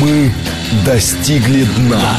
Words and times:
Мы 0.00 0.30
достигли 0.84 1.64
дна. 1.64 2.16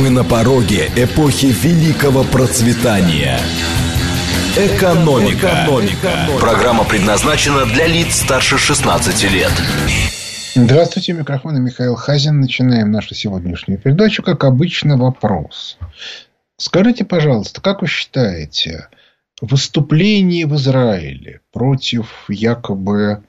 Мы 0.00 0.10
на 0.10 0.24
пороге 0.24 0.90
эпохи 0.96 1.46
великого 1.46 2.24
процветания. 2.24 3.38
Экономика. 4.56 5.46
Экономика. 5.46 6.10
Программа 6.40 6.84
предназначена 6.84 7.64
для 7.66 7.86
лиц 7.86 8.16
старше 8.16 8.58
16 8.58 9.30
лет. 9.30 9.52
Здравствуйте, 10.56 11.12
микрофон 11.12 11.62
Михаил 11.62 11.94
Хазин. 11.94 12.40
Начинаем 12.40 12.90
нашу 12.90 13.14
сегодняшнюю 13.14 13.78
передачу. 13.78 14.24
Как 14.24 14.42
обычно, 14.42 14.96
вопрос. 14.96 15.78
Скажите, 16.56 17.04
пожалуйста, 17.04 17.60
как 17.60 17.82
вы 17.82 17.88
считаете, 17.88 18.88
выступление 19.40 20.46
в 20.46 20.56
Израиле 20.56 21.40
против 21.52 22.24
якобы 22.28 23.22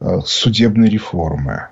э, 0.00 0.20
судебной 0.24 0.88
реформы, 0.88 1.68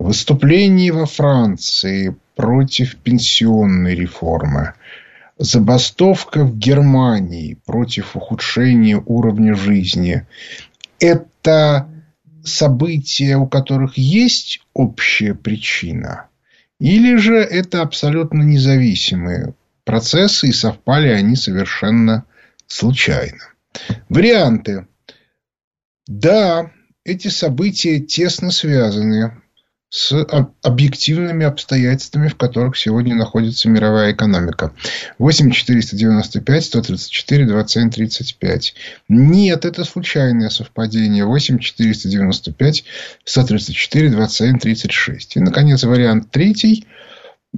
выступление 0.00 0.92
во 0.92 1.04
Франции 1.04 2.16
против 2.34 2.96
пенсионной 2.96 3.94
реформы, 3.94 4.72
забастовка 5.38 6.42
в 6.42 6.56
Германии 6.56 7.58
против 7.66 8.16
ухудшения 8.16 9.00
уровня 9.04 9.54
жизни– 9.54 10.26
это 10.98 11.88
события, 12.42 13.36
у 13.36 13.46
которых 13.46 13.98
есть 13.98 14.60
общая 14.72 15.34
причина, 15.34 16.28
или 16.78 17.16
же 17.16 17.36
это 17.36 17.82
абсолютно 17.82 18.42
независимые 18.42 19.54
процессы, 19.84 20.48
и 20.48 20.52
совпали 20.52 21.08
они 21.08 21.36
совершенно 21.36 22.24
случайно. 22.66 23.52
Варианты. 24.08 24.86
Да, 26.06 26.70
эти 27.04 27.28
события 27.28 28.00
тесно 28.00 28.50
связаны 28.50 29.32
с 29.90 30.24
объективными 30.62 31.44
обстоятельствами, 31.44 32.28
в 32.28 32.36
которых 32.36 32.76
сегодня 32.76 33.16
находится 33.16 33.68
мировая 33.68 34.12
экономика. 34.12 34.72
8 35.18 35.50
495 35.50 36.64
134 36.64 37.46
27 37.46 37.90
35. 37.90 38.74
Нет, 39.08 39.64
это 39.64 39.84
случайное 39.84 40.48
совпадение. 40.48 41.24
8 41.24 41.58
495 41.58 42.84
134 43.24 44.10
27 44.10 44.58
36. 44.60 45.36
И, 45.36 45.40
наконец, 45.40 45.82
вариант 45.82 46.30
третий. 46.30 46.86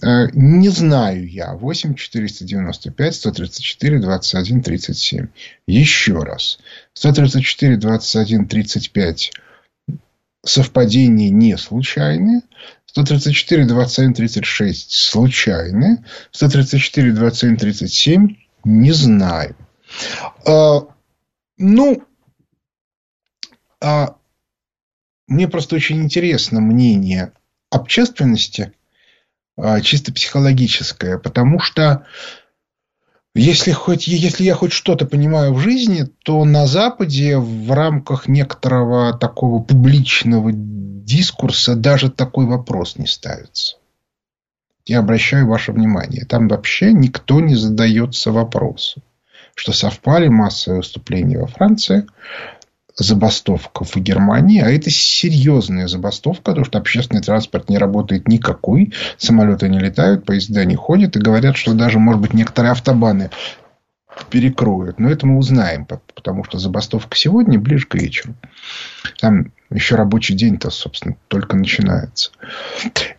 Э, 0.03 0.29
не 0.33 0.71
знаю 0.71 1.29
я. 1.29 1.53
8 1.53 1.95
495 1.95 3.15
134 3.15 3.99
21 3.99 4.63
37. 4.63 5.27
Еще 5.67 6.19
раз. 6.23 6.59
134 6.95 7.77
21 7.77 8.49
35 8.49 9.33
совпадения 10.45 11.31
не 11.31 11.57
случайные. 11.57 12.43
134, 12.87 13.65
27, 13.65 14.15
36 14.15 14.93
случайные. 14.93 16.05
134, 16.33 17.13
27, 17.13 17.57
37 17.57 18.37
не 18.65 18.93
знаю. 18.93 19.57
А, 20.47 20.81
ну, 21.59 22.05
а, 23.81 24.17
мне 25.27 25.49
просто 25.49 25.77
очень 25.77 26.03
интересно 26.03 26.61
мнение 26.61 27.33
общественности, 27.71 28.73
а, 29.57 29.81
чисто 29.81 30.13
психологическое, 30.13 31.19
потому 31.19 31.61
что 31.61 32.07
если, 33.35 33.73
хоть, 33.73 34.09
если 34.09 34.45
я 34.45 34.55
хоть 34.55 34.73
что-то 34.73 35.07
понимаю 35.07 35.55
в 35.55 35.59
жизни, 35.59 36.07
то 36.23 36.45
на 36.45 36.67
Западе 36.67 37.39
в 37.39 37.73
рамках 37.73 38.29
некоторого 38.29 39.17
такого 39.17 39.63
публичного 39.63 40.51
дискурса 40.53 41.75
даже 41.75 42.11
такой 42.11 42.47
вопрос 42.47 42.97
не 42.97 43.07
ставится. 43.07 43.77
Я 44.85 44.99
обращаю 44.99 45.47
ваше 45.47 45.73
внимание, 45.73 46.27
там 46.27 46.49
вообще 46.49 46.93
никто 46.93 47.41
не 47.41 47.55
задается 47.55 48.33
вопросом, 48.33 49.03
что 49.55 49.73
совпали 49.73 50.29
массовые 50.29 50.79
выступления 50.79 51.39
во 51.39 51.47
Франции 51.47 52.07
забастовка 52.97 53.85
в 53.85 53.97
Германии, 53.97 54.61
а 54.61 54.71
это 54.71 54.91
серьезная 54.91 55.89
забастовка, 55.89 56.43
потому 56.43 56.65
что 56.65 56.79
общественный 56.79 57.23
транспорт 57.23 57.69
не 57.69 57.79
работает 57.79 58.29
никакой, 58.29 58.93
самолеты 59.17 59.69
не 59.69 59.79
летают, 59.79 60.25
поезда 60.25 60.65
не 60.65 60.75
ходят, 60.75 61.17
и 61.17 61.21
говорят, 61.21 61.57
что 61.57 61.75
даже, 61.75 61.99
может 61.99 62.21
быть, 62.21 62.35
некоторые 62.35 62.73
автобаны 62.73 63.31
перекроют. 64.31 64.99
Но 64.99 65.11
это 65.11 65.27
мы 65.27 65.39
узнаем, 65.39 65.87
потому 65.87 66.45
что 66.45 66.59
забастовка 66.59 67.17
сегодня 67.17 67.59
ближе 67.59 67.87
к 67.87 67.95
вечеру. 67.95 68.35
Там 69.21 69.53
еще 69.71 69.95
рабочий 69.95 70.35
день-то, 70.35 70.71
собственно, 70.71 71.17
только 71.29 71.57
начинается. 71.57 72.31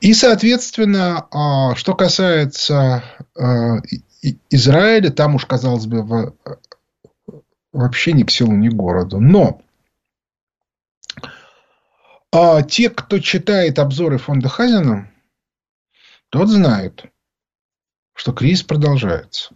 И, 0.01 0.13
соответственно, 0.13 1.25
а, 1.31 1.75
что 1.75 1.95
касается 1.95 3.03
а, 3.35 3.78
Израиля, 4.50 5.09
там 5.09 5.35
уж, 5.35 5.45
казалось 5.45 5.85
бы, 5.85 6.33
вообще 7.73 8.13
ни 8.13 8.23
к 8.23 8.31
селу, 8.31 8.53
ни 8.53 8.69
к 8.69 8.73
городу. 8.73 9.19
Но 9.19 9.61
а 12.31 12.63
те, 12.63 12.89
кто 12.89 13.19
читает 13.19 13.78
обзоры 13.78 14.17
фонда 14.17 14.50
Хазина, 14.50 15.11
тот 16.29 16.47
знает, 16.47 17.06
что 18.16 18.33
кризис 18.33 18.63
продолжается. 18.63 19.56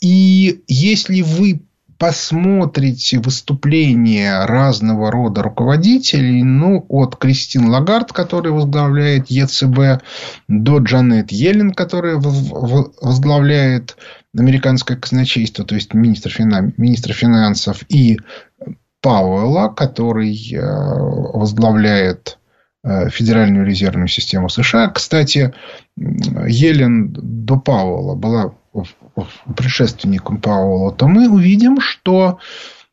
И 0.00 0.64
если 0.66 1.20
вы 1.20 1.66
посмотрите 1.98 3.18
выступления 3.18 4.44
разного 4.46 5.10
рода 5.10 5.42
руководителей, 5.42 6.42
ну, 6.42 6.84
от 6.88 7.16
Кристин 7.16 7.68
Лагард, 7.68 8.12
которая 8.12 8.52
возглавляет 8.52 9.28
ЕЦБ, 9.28 10.02
до 10.48 10.78
Джанет 10.78 11.32
Йеллен, 11.32 11.72
которая 11.72 12.16
возглавляет 12.16 13.96
американское 14.36 14.96
казначейство, 14.96 15.64
то 15.64 15.74
есть 15.74 15.94
министр, 15.94 16.30
финан, 16.30 16.74
министр 16.76 17.12
финансов, 17.12 17.84
и 17.88 18.18
Пауэлла, 19.00 19.68
который 19.68 20.34
э, 20.34 20.60
возглавляет 20.62 22.38
э, 22.82 23.10
Федеральную 23.10 23.66
резервную 23.66 24.08
систему 24.08 24.48
США. 24.48 24.88
Кстати, 24.88 25.52
Елен 25.96 27.12
до 27.12 27.58
Пауэлла 27.58 28.14
была 28.14 28.54
предшественником 29.56 30.40
Пауэлла, 30.40 30.92
то 30.92 31.06
мы 31.08 31.28
увидим, 31.28 31.80
что 31.80 32.38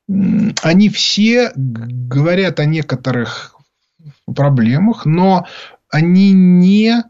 они 0.07 0.89
все 0.89 1.51
говорят 1.55 2.59
о 2.59 2.65
некоторых 2.65 3.55
проблемах, 4.35 5.05
но 5.05 5.47
они 5.89 6.31
не 6.31 7.03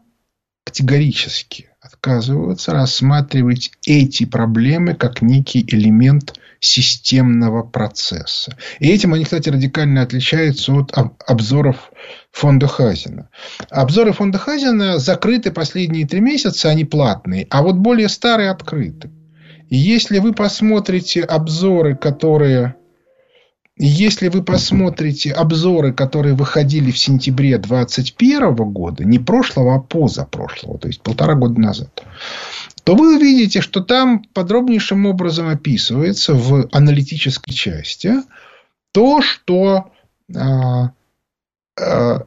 категорически 0.64 1.70
отказываются 1.80 2.72
рассматривать 2.72 3.72
эти 3.86 4.24
проблемы 4.24 4.94
как 4.94 5.20
некий 5.20 5.62
элемент 5.66 6.38
системного 6.62 7.64
процесса. 7.64 8.56
И 8.78 8.88
этим 8.88 9.12
они, 9.12 9.24
кстати, 9.24 9.48
радикально 9.48 10.02
отличаются 10.02 10.72
от 10.72 11.22
обзоров 11.26 11.90
фонда 12.30 12.68
Хазина. 12.68 13.28
Обзоры 13.68 14.12
фонда 14.12 14.38
Хазина 14.38 14.98
закрыты 14.98 15.50
последние 15.50 16.06
три 16.06 16.20
месяца, 16.20 16.68
они 16.68 16.84
платные, 16.84 17.48
а 17.50 17.62
вот 17.62 17.74
более 17.74 18.08
старые 18.08 18.50
открыты. 18.50 19.10
И 19.68 19.76
если 19.76 20.18
вы 20.18 20.32
посмотрите 20.32 21.22
обзоры, 21.22 21.96
которые 21.96 22.76
если 23.76 24.28
вы 24.28 24.42
посмотрите 24.42 25.32
обзоры, 25.32 25.92
которые 25.92 26.34
выходили 26.34 26.90
в 26.90 26.98
сентябре 26.98 27.56
2021 27.58 28.54
года, 28.54 29.04
не 29.04 29.18
прошлого, 29.18 29.76
а 29.76 29.80
позапрошлого, 29.80 30.78
то 30.78 30.88
есть 30.88 31.00
полтора 31.00 31.34
года 31.34 31.58
назад, 31.60 32.04
то 32.84 32.94
вы 32.94 33.16
увидите, 33.16 33.60
что 33.60 33.80
там 33.80 34.24
подробнейшим 34.34 35.06
образом 35.06 35.48
описывается 35.48 36.34
в 36.34 36.68
аналитической 36.72 37.52
части 37.52 38.16
то, 38.92 39.22
что 39.22 39.90
а, 40.36 40.92
а, 41.80 42.26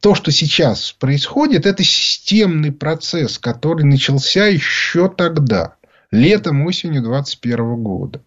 то, 0.00 0.14
что 0.14 0.30
сейчас 0.30 0.92
происходит, 0.92 1.66
это 1.66 1.82
системный 1.82 2.72
процесс, 2.72 3.38
который 3.38 3.84
начался 3.84 4.46
еще 4.46 5.08
тогда, 5.08 5.76
летом, 6.10 6.64
осенью 6.66 7.02
2021 7.02 7.82
года. 7.82 8.22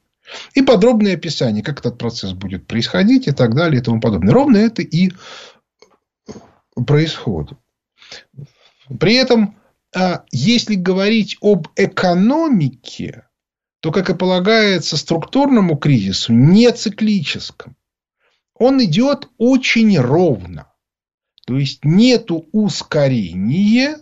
И 0.53 0.61
подробное 0.61 1.15
описание, 1.15 1.63
как 1.63 1.79
этот 1.79 1.97
процесс 1.97 2.33
будет 2.33 2.67
происходить 2.67 3.27
и 3.27 3.31
так 3.31 3.55
далее 3.55 3.81
и 3.81 3.83
тому 3.83 4.01
подобное. 4.01 4.33
Ровно 4.33 4.57
это 4.57 4.81
и 4.81 5.11
происходит. 6.85 7.57
При 8.99 9.15
этом 9.15 9.57
а 9.95 10.25
если 10.31 10.75
говорить 10.75 11.37
об 11.41 11.67
экономике, 11.75 13.27
то, 13.79 13.91
как 13.91 14.09
и 14.09 14.15
полагается 14.15 14.97
структурному 14.97 15.77
кризису, 15.77 16.33
не 16.33 16.71
циклическом. 16.71 17.75
Он 18.53 18.83
идет 18.83 19.29
очень 19.37 19.97
ровно. 19.97 20.71
То 21.45 21.57
есть 21.57 21.85
нету 21.85 22.47
ускорения 22.51 23.97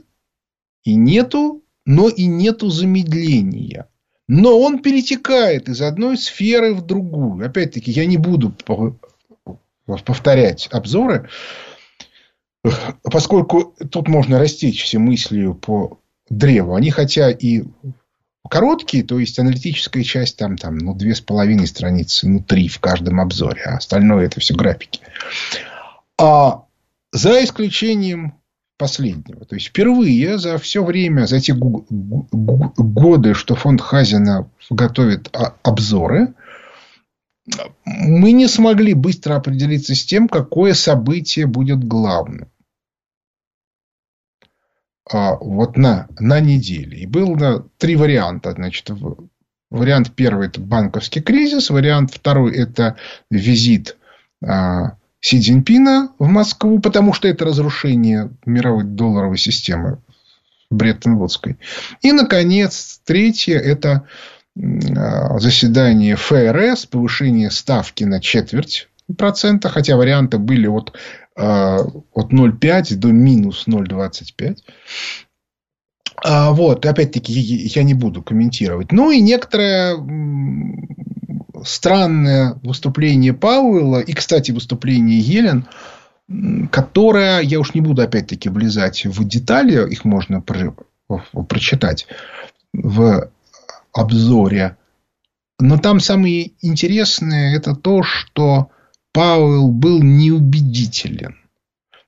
и 0.84 0.96
нету, 0.96 1.64
но 1.86 2.10
и 2.10 2.26
нету 2.26 2.70
замедления. 2.70 3.90
Но 4.28 4.60
он 4.60 4.80
перетекает 4.80 5.70
из 5.70 5.82
одной 5.82 6.18
сферы 6.18 6.74
в 6.74 6.86
другую. 6.86 7.46
Опять-таки, 7.46 7.92
я 7.92 8.06
не 8.06 8.18
буду 8.18 8.54
повторять 9.86 10.68
обзоры 10.72 11.30
поскольку 13.04 13.76
тут 13.92 14.08
можно 14.08 14.40
растечься 14.40 15.00
мыслью 15.00 15.54
по 15.54 16.00
древу, 16.30 16.76
они 16.76 16.90
хотя 16.90 17.30
и 17.30 17.64
короткие, 18.50 19.04
то 19.04 19.20
есть 19.20 19.40
аналитическая 19.40 20.04
часть 20.04 20.38
там, 20.38 20.58
там 20.58 20.78
ну, 20.78 20.96
две 20.96 21.16
с 21.16 21.22
половиной 21.22 21.68
страницы, 21.68 22.28
ну, 22.28 22.40
три 22.42 22.68
в 22.68 22.80
каждом 22.80 23.20
обзоре, 23.20 23.62
а 23.64 23.78
остальное 23.78 24.26
это 24.26 24.40
все 24.40 24.56
графики. 24.56 25.02
А 26.18 26.66
за 27.12 27.44
исключением 27.44 28.36
последнего. 28.78 29.46
То 29.46 29.56
есть, 29.56 29.68
впервые 29.68 30.38
за 30.38 30.58
все 30.58 30.84
время, 30.84 31.26
за 31.26 31.40
те 31.40 31.54
годы, 31.54 33.34
что 33.34 33.56
фонд 33.56 33.82
Хазина 33.82 34.50
готовит 34.70 35.30
обзоры, 35.64 36.34
мы 37.86 38.32
не 38.32 38.48
смогли 38.48 38.94
быстро 38.94 39.36
определиться 39.36 39.94
с 39.94 40.04
тем, 40.04 40.28
какое 40.28 40.74
событие 40.74 41.46
будет 41.46 41.84
главным. 41.84 42.50
А, 45.12 45.36
вот 45.36 45.78
на, 45.78 46.08
на 46.20 46.40
неделе. 46.40 47.00
И 47.00 47.06
было 47.06 47.70
три 47.78 47.96
варианта. 47.96 48.54
Значит, 48.54 48.90
вариант 49.70 50.16
первый– 50.16 50.48
это 50.50 50.60
банковский 50.60 51.22
кризис. 51.22 51.70
Вариант 51.70 52.14
второй– 52.14 52.56
это 52.58 52.96
визит 53.30 53.98
а, 54.44 54.98
Си 55.26 55.42
Цзиньпина 55.42 56.12
в 56.20 56.28
Москву, 56.28 56.80
потому 56.80 57.12
что 57.12 57.28
это 57.28 57.46
разрушение 57.46 58.30
мировой 58.46 58.84
долларовой 58.84 59.40
системы 59.40 59.98
Бреттон-Вудской. 60.70 61.58
И, 62.04 62.12
наконец, 62.12 63.02
третье– 63.04 63.58
это 63.60 64.08
а, 64.56 65.40
заседание 65.40 66.16
ФРС, 66.16 66.86
повышение 66.86 67.50
ставки 67.50 68.04
на 68.04 68.22
четверть 68.22 68.88
процента, 69.18 69.70
хотя 69.70 69.98
варианты 69.98 70.38
были 70.38 70.68
от, 70.68 70.94
а, 71.36 71.80
от 72.14 72.32
0,5 72.32 72.96
до 72.96 73.08
минус 73.08 73.64
0,25. 73.66 74.58
А, 76.24 76.52
вот, 76.52 76.86
опять-таки, 76.86 77.34
я 77.34 77.82
не 77.82 77.96
буду 77.96 78.22
комментировать. 78.22 78.92
Ну, 78.92 79.10
и 79.10 79.22
некоторое 79.22 79.96
странное 81.66 82.60
выступление 82.64 83.34
Пауэлла 83.34 84.00
и, 84.00 84.14
кстати, 84.14 84.52
выступление 84.52 85.20
Елен, 85.20 85.68
которое, 86.72 87.42
я 87.42 87.60
уж 87.60 87.74
не 87.74 87.82
буду 87.82 88.02
опять-таки 88.02 88.50
влезать 88.50 89.06
в 89.06 89.28
детали, 89.28 89.92
их 89.92 90.06
можно 90.06 90.42
про, 90.42 90.76
прочитать 91.48 92.08
в 92.74 93.30
обзоре. 93.94 94.78
Но 95.60 95.78
там 95.78 96.00
самое 96.00 96.52
интересное 96.62 97.56
это 97.56 97.76
то, 97.76 98.04
что 98.04 98.70
Пауэлл 99.14 99.72
был 99.72 100.02
неубедителен. 100.02 101.38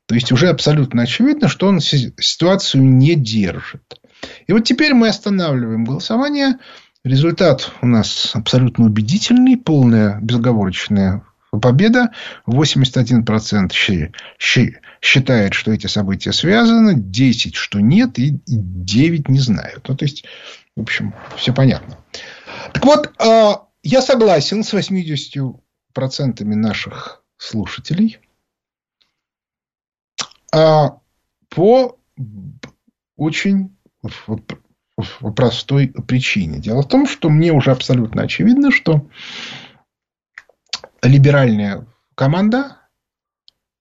То 0.07 0.15
есть 0.15 0.31
уже 0.31 0.49
абсолютно 0.49 1.03
очевидно, 1.03 1.47
что 1.47 1.67
он 1.67 1.79
ситуацию 1.79 2.83
не 2.83 3.15
держит. 3.15 3.99
И 4.47 4.53
вот 4.53 4.63
теперь 4.63 4.93
мы 4.93 5.09
останавливаем 5.09 5.85
голосование. 5.85 6.57
Результат 7.07 7.71
у 7.81 7.87
нас 7.87 8.31
абсолютно 8.33 8.85
убедительный, 8.85 9.55
полная 9.55 10.19
безоговорочная 10.19 11.23
победа. 11.61 12.11
81% 12.45 14.11
считает, 14.99 15.53
что 15.53 15.71
эти 15.71 15.87
события 15.87 16.33
связаны, 16.33 16.95
10, 16.95 17.55
что 17.55 17.79
нет, 17.79 18.19
и 18.19 18.37
9 18.45 19.29
не 19.29 19.39
знают. 19.39 19.87
Ну, 19.87 19.95
то 19.95 20.03
есть, 20.03 20.25
в 20.75 20.81
общем, 20.81 21.13
все 21.37 21.53
понятно. 21.53 21.97
Так 22.73 22.83
вот, 22.83 23.13
а, 23.19 23.67
я 23.83 24.01
согласен 24.01 24.65
с 24.65 24.73
80% 24.73 26.43
наших 26.43 27.23
слушателей 27.37 28.19
а, 30.53 30.99
по 31.47 31.97
очень 33.15 33.77
простой 35.35 35.87
причине. 36.07 36.59
Дело 36.59 36.81
в 36.81 36.87
том, 36.87 37.07
что 37.07 37.29
мне 37.29 37.51
уже 37.51 37.71
абсолютно 37.71 38.23
очевидно, 38.23 38.71
что 38.71 39.07
либеральная 41.01 41.85
команда 42.15 42.77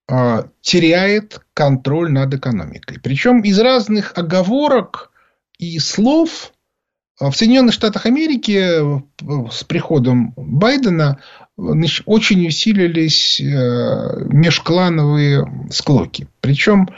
э, 0.09 0.45
теряет 0.61 1.41
контроль 1.55 2.13
над 2.13 2.35
экономикой. 2.35 3.01
Причем 3.01 3.41
из 3.41 3.59
разных 3.59 4.13
оговорок 4.17 5.11
и 5.59 5.79
слов 5.79 6.53
в 7.19 7.33
Соединенных 7.33 7.73
Штатах 7.75 8.07
Америки 8.07 8.59
э, 8.59 9.01
с 9.51 9.65
приходом 9.65 10.35
Байдена 10.37 11.19
очень 11.57 12.47
усилились 12.47 13.41
э, 13.41 14.27
межклановые 14.27 15.71
склоки. 15.71 16.29
Причем 16.41 16.91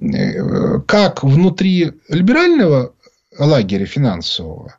э, 0.00 0.80
как 0.86 1.22
внутри 1.22 1.92
либерального 2.08 2.94
лагеря 3.38 3.86
финансового. 3.86 4.76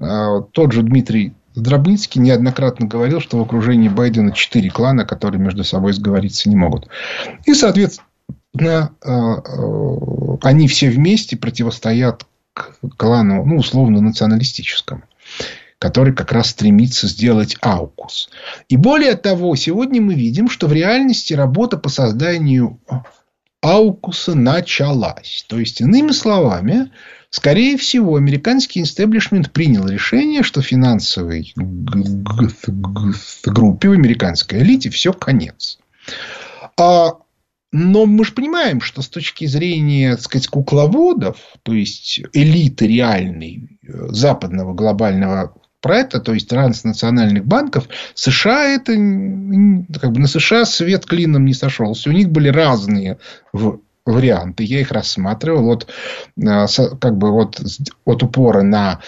А 0.00 0.40
тот 0.40 0.72
же 0.72 0.82
Дмитрий 0.82 1.34
Дробницкий 1.54 2.20
неоднократно 2.20 2.86
говорил, 2.86 3.20
что 3.20 3.38
в 3.38 3.42
окружении 3.42 3.88
Байдена 3.88 4.32
четыре 4.32 4.70
клана, 4.70 5.04
которые 5.04 5.40
между 5.40 5.64
собой 5.64 5.92
сговориться 5.92 6.48
не 6.48 6.56
могут. 6.56 6.88
И, 7.46 7.54
соответственно, 7.54 8.92
а, 9.04 9.34
а, 9.34 10.38
они 10.42 10.68
все 10.68 10.90
вместе 10.90 11.36
противостоят 11.36 12.26
клану, 12.96 13.44
ну, 13.44 13.56
условно, 13.56 14.00
националистическому 14.00 15.02
который 15.80 16.12
как 16.12 16.32
раз 16.32 16.48
стремится 16.48 17.06
сделать 17.06 17.56
аукус. 17.60 18.30
И 18.68 18.76
более 18.76 19.14
того, 19.14 19.54
сегодня 19.54 20.02
мы 20.02 20.14
видим, 20.14 20.48
что 20.48 20.66
в 20.66 20.72
реальности 20.72 21.34
работа 21.34 21.76
по 21.78 21.88
созданию 21.88 22.80
аукуса 23.62 24.34
началась. 24.34 25.44
То 25.48 25.58
есть, 25.58 25.80
иными 25.80 26.10
словами, 26.10 26.90
Скорее 27.30 27.76
всего, 27.76 28.16
американский 28.16 28.82
истеблишмент 28.82 29.52
принял 29.52 29.86
решение, 29.86 30.42
что 30.42 30.62
финансовой 30.62 31.52
группе 33.44 33.88
в 33.88 33.92
американской 33.92 34.60
элите 34.60 34.88
все 34.88 35.12
конец. 35.12 35.78
А, 36.78 37.18
но 37.70 38.06
мы 38.06 38.24
же 38.24 38.32
понимаем, 38.32 38.80
что 38.80 39.02
с 39.02 39.08
точки 39.08 39.44
зрения, 39.46 40.12
так 40.12 40.22
сказать, 40.22 40.48
кукловодов, 40.48 41.36
то 41.62 41.74
есть 41.74 42.22
элиты 42.32 42.86
реальной 42.86 43.78
э, 43.86 44.08
западного 44.08 44.72
глобального 44.72 45.54
проекта, 45.80 46.20
то 46.20 46.32
есть 46.32 46.48
транснациональных 46.48 47.44
банков, 47.44 47.88
США 48.14 48.68
это 48.68 48.92
как 48.92 50.12
бы 50.12 50.20
на 50.20 50.26
США 50.26 50.64
свет 50.64 51.04
клином 51.04 51.44
не 51.44 51.54
сошелся. 51.54 52.08
У 52.08 52.12
них 52.12 52.30
были 52.30 52.48
разные 52.48 53.18
варианты, 54.08 54.64
я 54.64 54.80
их 54.80 54.90
рассматривал 54.90 55.64
вот 55.64 55.86
э, 56.36 56.66
как 57.00 57.16
бы 57.16 57.30
вот 57.30 57.60
от 58.04 58.22
упора 58.22 58.62
на 58.62 59.00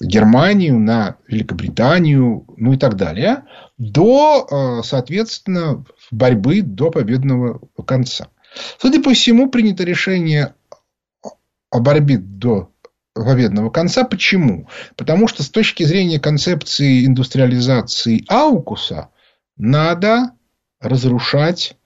Германию, 0.00 0.78
на 0.78 1.16
Великобританию, 1.28 2.44
ну 2.56 2.72
и 2.72 2.76
так 2.76 2.96
далее, 2.96 3.44
до, 3.78 4.46
э, 4.50 4.82
соответственно, 4.84 5.84
борьбы 6.10 6.62
до 6.62 6.90
победного 6.90 7.60
конца. 7.86 8.28
Судя 8.78 9.00
по 9.02 9.12
всему, 9.14 9.48
принято 9.48 9.84
решение 9.84 10.54
о 11.70 11.80
борьбе 11.80 12.18
до 12.18 12.72
победного 13.14 13.70
конца. 13.70 14.04
Почему? 14.04 14.68
Потому 14.96 15.28
что 15.28 15.42
с 15.42 15.50
точки 15.50 15.84
зрения 15.84 16.18
концепции 16.18 17.06
индустриализации 17.06 18.24
Аукуса 18.28 19.10
надо 19.56 20.32
разрушать 20.80 21.74
а, 21.74 21.79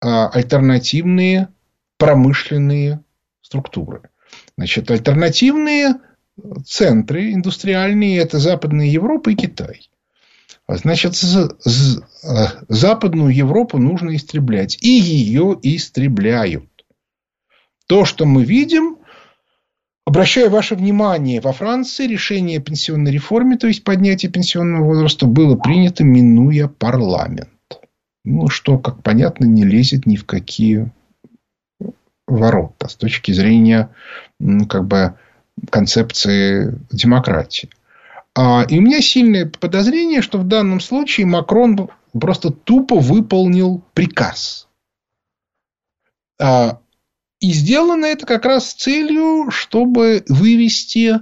альтернативные 0.00 1.48
промышленные 1.98 3.04
структуры. 3.42 4.02
Значит, 4.56 4.90
альтернативные 4.90 5.94
центры 6.64 7.32
индустриальные– 7.32 8.18
это 8.18 8.38
Западная 8.38 8.86
Европа 8.86 9.30
и 9.30 9.34
Китай. 9.34 9.90
А 10.66 10.76
значит, 10.76 11.14
а, 12.24 12.48
Западную 12.68 13.34
Европу 13.34 13.78
нужно 13.78 14.14
истреблять. 14.14 14.78
И 14.80 14.88
ее 14.88 15.58
истребляют. 15.62 16.64
То, 17.86 18.04
что 18.04 18.24
мы 18.24 18.44
видим, 18.44 18.98
обращаю 20.06 20.48
ваше 20.48 20.76
внимание, 20.76 21.40
во 21.40 21.52
Франции 21.52 22.06
решение 22.06 22.58
о 22.58 22.62
пенсионной 22.62 23.10
реформе, 23.10 23.56
то 23.58 23.66
есть 23.66 23.82
поднятие 23.82 24.30
пенсионного 24.30 24.84
возраста, 24.84 25.26
было 25.26 25.56
принято, 25.56 26.04
минуя 26.04 26.68
парламент 26.68 27.50
ну, 28.24 28.48
что, 28.48 28.78
как 28.78 29.02
понятно, 29.02 29.44
не 29.44 29.64
лезет 29.64 30.06
ни 30.06 30.16
в 30.16 30.26
какие 30.26 30.90
ворота 32.26 32.88
с 32.88 32.94
точки 32.94 33.32
зрения 33.32 33.90
ну, 34.38 34.66
как 34.66 34.86
бы, 34.86 35.18
концепции 35.70 36.78
демократии. 36.90 37.70
А, 38.34 38.64
и 38.68 38.78
у 38.78 38.82
меня 38.82 39.00
сильное 39.00 39.46
подозрение, 39.46 40.22
что 40.22 40.38
в 40.38 40.46
данном 40.46 40.80
случае 40.80 41.26
Макрон 41.26 41.90
просто 42.12 42.50
тупо 42.50 42.98
выполнил 42.98 43.82
приказ. 43.94 44.68
А, 46.40 46.80
и 47.40 47.52
сделано 47.52 48.06
это 48.06 48.26
как 48.26 48.44
раз 48.44 48.70
с 48.70 48.74
целью, 48.74 49.50
чтобы 49.50 50.24
вывести 50.28 51.20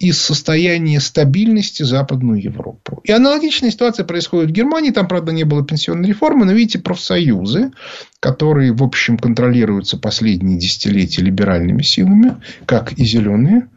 из 0.00 0.20
состояния 0.20 0.98
стабильности 0.98 1.84
Западную 1.84 2.42
Европу. 2.42 3.00
И 3.04 3.12
аналогичная 3.12 3.70
ситуация 3.70 4.04
происходит 4.04 4.50
в 4.50 4.52
Германии. 4.52 4.90
Там, 4.90 5.06
правда, 5.06 5.30
не 5.30 5.44
было 5.44 5.64
пенсионной 5.64 6.08
реформы, 6.08 6.44
но, 6.44 6.52
видите, 6.52 6.80
профсоюзы, 6.80 7.70
которые, 8.18 8.72
в 8.72 8.82
общем, 8.82 9.16
контролируются 9.16 9.96
последние 9.96 10.58
десятилетия 10.58 11.22
либеральными 11.22 11.82
силами, 11.82 12.42
как 12.66 12.94
и 12.94 13.04
зеленые, 13.04 13.68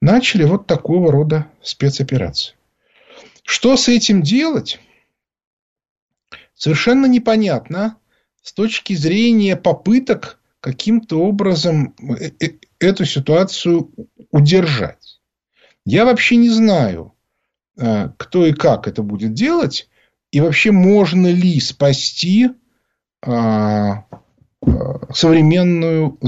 начали 0.00 0.44
вот 0.44 0.66
такого 0.66 1.12
рода 1.12 1.46
спецоперации. 1.62 2.54
Что 3.42 3.76
с 3.76 3.88
этим 3.88 4.22
делать? 4.22 4.80
Совершенно 6.54 7.06
непонятно 7.06 7.96
с 8.42 8.52
точки 8.52 8.94
зрения 8.94 9.56
попыток 9.56 10.38
каким-то 10.60 11.20
образом 11.20 11.94
э, 11.98 12.30
э, 12.40 12.50
эту 12.78 13.04
ситуацию 13.04 13.90
удержать. 14.30 15.05
Я 15.86 16.04
вообще 16.04 16.36
не 16.36 16.50
знаю, 16.50 17.14
э, 17.78 18.10
кто 18.18 18.44
и 18.44 18.52
как 18.52 18.86
это 18.86 19.02
будет 19.02 19.32
делать, 19.32 19.88
и 20.30 20.40
вообще 20.40 20.72
можно 20.72 21.28
ли 21.28 21.58
спасти 21.60 22.50
современную 25.12 26.18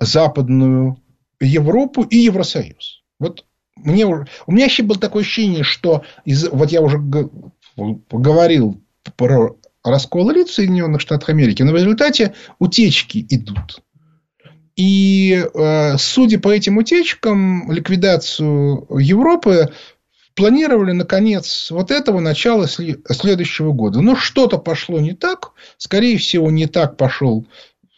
западную 0.00 1.02
Европу 1.40 2.02
и 2.02 2.16
Евросоюз. 2.16 3.02
Вот 3.18 3.44
мне, 3.76 4.06
у 4.06 4.24
меня 4.46 4.64
еще 4.64 4.82
было 4.82 4.98
такое 4.98 5.22
ощущение, 5.22 5.62
что 5.62 6.02
из, 6.24 6.48
вот 6.48 6.72
я 6.72 6.80
уже 6.80 6.98
говорил 7.76 8.80
про 9.16 9.56
раскол 9.84 10.32
элит 10.32 10.48
в 10.48 10.54
Соединенных 10.54 11.00
Штатах 11.00 11.28
Америки, 11.28 11.62
но 11.62 11.72
в 11.72 11.76
результате 11.76 12.34
утечки 12.58 13.24
идут. 13.28 13.82
И 14.76 15.42
э, 15.42 15.96
судя 15.98 16.38
по 16.38 16.48
этим 16.48 16.76
утечкам, 16.76 17.72
ликвидацию 17.72 18.86
Европы 18.98 19.72
планировали 20.34 20.92
на 20.92 21.04
конец 21.04 21.70
вот 21.70 21.90
этого 21.90 22.20
начала 22.20 22.66
следующего 22.68 23.72
года. 23.72 24.02
Но 24.02 24.14
что-то 24.14 24.58
пошло 24.58 25.00
не 25.00 25.14
так. 25.14 25.52
Скорее 25.78 26.18
всего, 26.18 26.50
не 26.50 26.66
так 26.66 26.98
пошел 26.98 27.46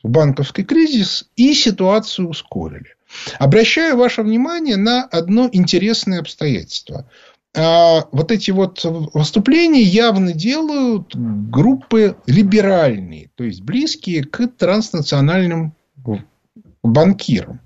банковский 0.04 0.64
кризис, 0.64 1.28
и 1.36 1.52
ситуацию 1.54 2.28
ускорили. 2.28 2.94
Обращаю 3.38 3.96
ваше 3.96 4.22
внимание 4.22 4.76
на 4.76 5.04
одно 5.04 5.48
интересное 5.50 6.20
обстоятельство. 6.20 7.10
А, 7.56 8.06
вот 8.12 8.30
эти 8.30 8.50
вот 8.50 8.84
выступления 8.84 9.82
явно 9.82 10.32
делают 10.32 11.14
группы 11.16 12.16
либеральные, 12.26 13.30
то 13.34 13.44
есть 13.44 13.62
близкие 13.62 14.22
к 14.22 14.46
транснациональным 14.46 15.74
банкирам. 16.88 17.60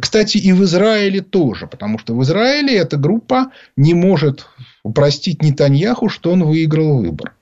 Кстати, 0.00 0.38
и 0.38 0.52
в 0.52 0.64
Израиле 0.64 1.20
тоже, 1.20 1.66
потому 1.66 1.98
что 1.98 2.14
в 2.14 2.22
Израиле 2.22 2.76
эта 2.76 2.96
группа 2.96 3.52
не 3.76 3.92
может 3.92 4.46
простить 4.94 5.42
Нетаньяху, 5.42 6.08
что 6.08 6.32
он 6.32 6.44
выиграл 6.44 6.98
выбор. 6.98 7.36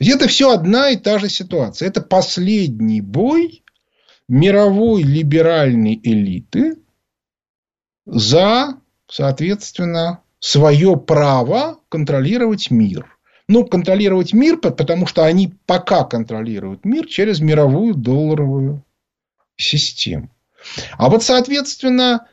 Это 0.00 0.28
все 0.28 0.52
одна 0.52 0.90
и 0.90 0.96
та 0.96 1.18
же 1.18 1.28
ситуация. 1.28 1.88
Это 1.88 2.00
последний 2.00 3.00
бой 3.00 3.62
мировой 4.28 5.02
либеральной 5.02 6.00
элиты 6.02 6.78
за, 8.06 8.78
соответственно, 9.08 10.20
свое 10.38 10.96
право 10.96 11.78
контролировать 11.88 12.70
мир. 12.70 13.16
Ну, 13.48 13.64
контролировать 13.64 14.32
мир, 14.32 14.58
потому 14.58 15.06
что 15.06 15.24
они 15.24 15.54
пока 15.66 16.04
контролируют 16.04 16.84
мир 16.84 17.06
через 17.06 17.40
мировую 17.40 17.94
долларовую 17.94 18.82
систему. 19.56 20.30
А 20.98 21.08
вот, 21.08 21.22
соответственно, 21.22 22.26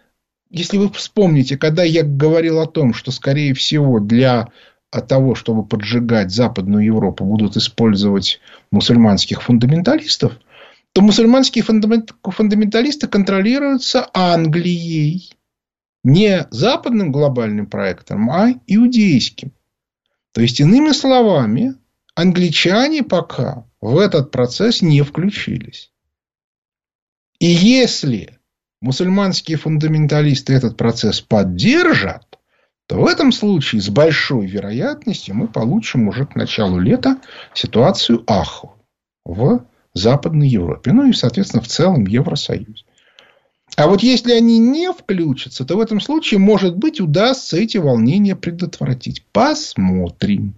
если 0.49 0.77
вы 0.77 0.89
вспомните, 0.91 1.57
когда 1.57 1.83
я 1.83 2.03
говорил 2.03 2.59
о 2.59 2.67
том, 2.67 2.93
что, 2.93 3.11
скорее 3.11 3.53
всего, 3.53 3.99
для 3.99 4.49
того, 5.07 5.35
чтобы 5.35 5.65
поджигать 5.65 6.31
Западную 6.31 6.85
Европу, 6.85 7.25
будут 7.25 7.57
использовать 7.57 8.39
мусульманских 8.71 9.41
фундаменталистов– 9.41 10.33
то 10.93 11.01
мусульманские 11.01 11.63
фундаменталисты 11.63 13.07
контролируются 13.07 14.09
Англией. 14.13 15.31
Не 16.03 16.47
западным 16.51 17.11
глобальным 17.11 17.65
проектом, 17.65 18.29
а 18.29 18.53
иудейским. 18.67 19.53
То 20.33 20.41
есть, 20.41 20.59
иными 20.59 20.91
словами, 20.91 21.75
англичане 22.13 23.03
пока 23.03 23.65
в 23.79 23.97
этот 23.97 24.29
процесс 24.29 24.81
не 24.81 25.01
включились. 25.01 25.92
И 27.43 27.47
если 27.47 28.39
мусульманские 28.79 29.57
фундаменталисты 29.57 30.53
этот 30.53 30.77
процесс 30.77 31.19
поддержат, 31.19 32.39
то 32.87 33.01
в 33.01 33.05
этом 33.05 33.33
случае 33.33 33.81
с 33.81 33.89
большой 33.89 34.45
вероятностью 34.45 35.35
мы 35.35 35.49
получим 35.49 36.07
уже 36.07 36.25
к 36.25 36.37
началу 36.37 36.79
лета 36.79 37.17
ситуацию 37.53 38.23
Аху 38.27 38.77
в 39.25 39.65
Западной 39.93 40.47
Европе. 40.47 40.93
Ну 40.93 41.09
и, 41.09 41.11
соответственно, 41.11 41.61
в 41.61 41.67
целом 41.67 42.07
Евросоюзе. 42.07 42.85
А 43.75 43.87
вот 43.87 44.01
если 44.03 44.31
они 44.31 44.57
не 44.57 44.93
включатся, 44.93 45.65
то 45.65 45.75
в 45.75 45.81
этом 45.81 45.99
случае, 45.99 46.39
может 46.39 46.77
быть, 46.77 47.01
удастся 47.01 47.57
эти 47.57 47.75
волнения 47.75 48.37
предотвратить. 48.37 49.25
Посмотрим. 49.33 50.55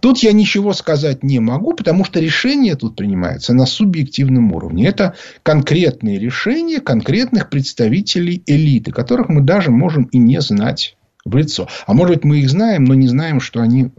Тут 0.00 0.18
я 0.18 0.32
ничего 0.32 0.72
сказать 0.72 1.22
не 1.22 1.40
могу, 1.40 1.74
потому 1.74 2.04
что 2.04 2.20
решение 2.20 2.76
тут 2.76 2.96
принимается 2.96 3.54
на 3.54 3.66
субъективном 3.66 4.52
уровне. 4.52 4.86
Это 4.86 5.14
конкретные 5.42 6.18
решения 6.18 6.80
конкретных 6.80 7.50
представителей 7.50 8.42
элиты, 8.46 8.92
которых 8.92 9.28
мы 9.28 9.42
даже 9.42 9.70
можем 9.70 10.04
и 10.04 10.18
не 10.18 10.40
знать 10.40 10.96
в 11.24 11.36
лицо. 11.36 11.68
А 11.86 11.94
может 11.94 12.16
быть, 12.16 12.24
мы 12.24 12.38
их 12.38 12.50
знаем, 12.50 12.84
но 12.84 12.94
не 12.94 13.08
знаем, 13.08 13.40
что 13.40 13.60
они 13.60 13.90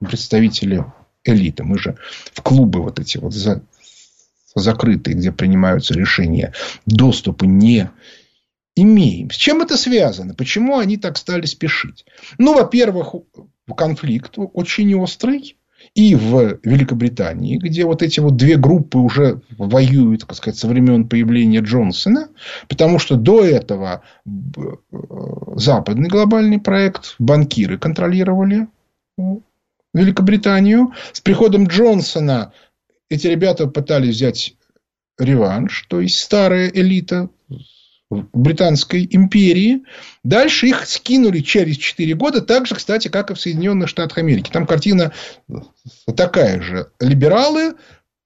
представители 0.00 0.84
элиты. 1.24 1.64
Мы 1.64 1.78
же 1.78 1.96
в 2.32 2.42
клубы 2.42 2.82
вот 2.82 2.98
эти 2.98 3.18
вот 3.18 3.34
закрытые, 4.54 5.16
где 5.16 5.32
принимаются 5.32 5.94
решения, 5.94 6.52
доступа 6.86 7.44
не 7.44 7.90
имеем. 8.74 9.30
С 9.30 9.36
чем 9.36 9.62
это 9.62 9.76
связано? 9.76 10.34
Почему 10.34 10.78
они 10.78 10.96
так 10.96 11.16
стали 11.16 11.46
спешить? 11.46 12.04
Ну, 12.38 12.54
во-первых, 12.54 13.14
конфликт 13.76 14.34
очень 14.36 14.94
острый. 14.94 15.56
И 15.94 16.14
в 16.14 16.60
Великобритании, 16.62 17.58
где 17.58 17.84
вот 17.84 18.02
эти 18.02 18.20
вот 18.20 18.36
две 18.36 18.56
группы 18.56 18.98
уже 18.98 19.42
воюют, 19.58 20.20
так 20.20 20.36
сказать, 20.36 20.56
со 20.56 20.68
времен 20.68 21.08
появления 21.08 21.58
Джонсона, 21.58 22.28
потому 22.68 23.00
что 23.00 23.16
до 23.16 23.44
этого 23.44 24.02
э, 24.24 24.30
западный 25.56 26.08
глобальный 26.08 26.60
проект 26.60 27.16
банкиры 27.18 27.78
контролировали 27.78 28.68
Великобританию. 29.92 30.92
С 31.12 31.20
приходом 31.20 31.66
Джонсона 31.66 32.52
эти 33.10 33.26
ребята 33.26 33.66
пытались 33.66 34.14
взять 34.14 34.54
реванш, 35.18 35.86
то 35.88 36.00
есть 36.00 36.18
старая 36.18 36.68
элита 36.68 37.28
британской 38.32 39.08
империи. 39.10 39.84
Дальше 40.24 40.68
их 40.68 40.86
скинули 40.86 41.40
через 41.40 41.76
4 41.76 42.14
года, 42.14 42.40
так 42.40 42.66
же, 42.66 42.74
кстати, 42.74 43.08
как 43.08 43.30
и 43.30 43.34
в 43.34 43.40
Соединенных 43.40 43.88
Штатах 43.88 44.18
Америки. 44.18 44.50
Там 44.52 44.66
картина 44.66 45.12
такая 46.16 46.60
же. 46.60 46.90
Либералы 47.00 47.74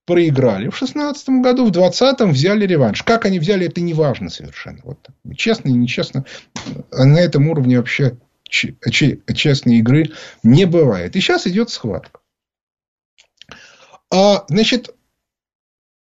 проиграли 0.06 0.68
в 0.68 0.76
16 0.76 1.28
году, 1.40 1.66
в 1.66 1.72
20-м 1.72 2.30
взяли 2.30 2.66
реванш. 2.66 3.02
Как 3.02 3.24
они 3.24 3.38
взяли, 3.38 3.66
это 3.66 3.80
не 3.80 3.92
важно 3.92 4.30
совершенно. 4.30 4.80
Вот. 4.84 5.08
Честно 5.36 5.68
и 5.68 5.72
нечестно. 5.72 6.24
На 6.92 7.18
этом 7.18 7.48
уровне 7.48 7.78
вообще 7.78 8.16
честной 8.48 9.78
игры 9.78 10.10
не 10.42 10.64
бывает. 10.64 11.16
И 11.16 11.20
сейчас 11.20 11.46
идет 11.46 11.70
схватка. 11.70 12.20
А, 14.12 14.44
значит, 14.48 14.94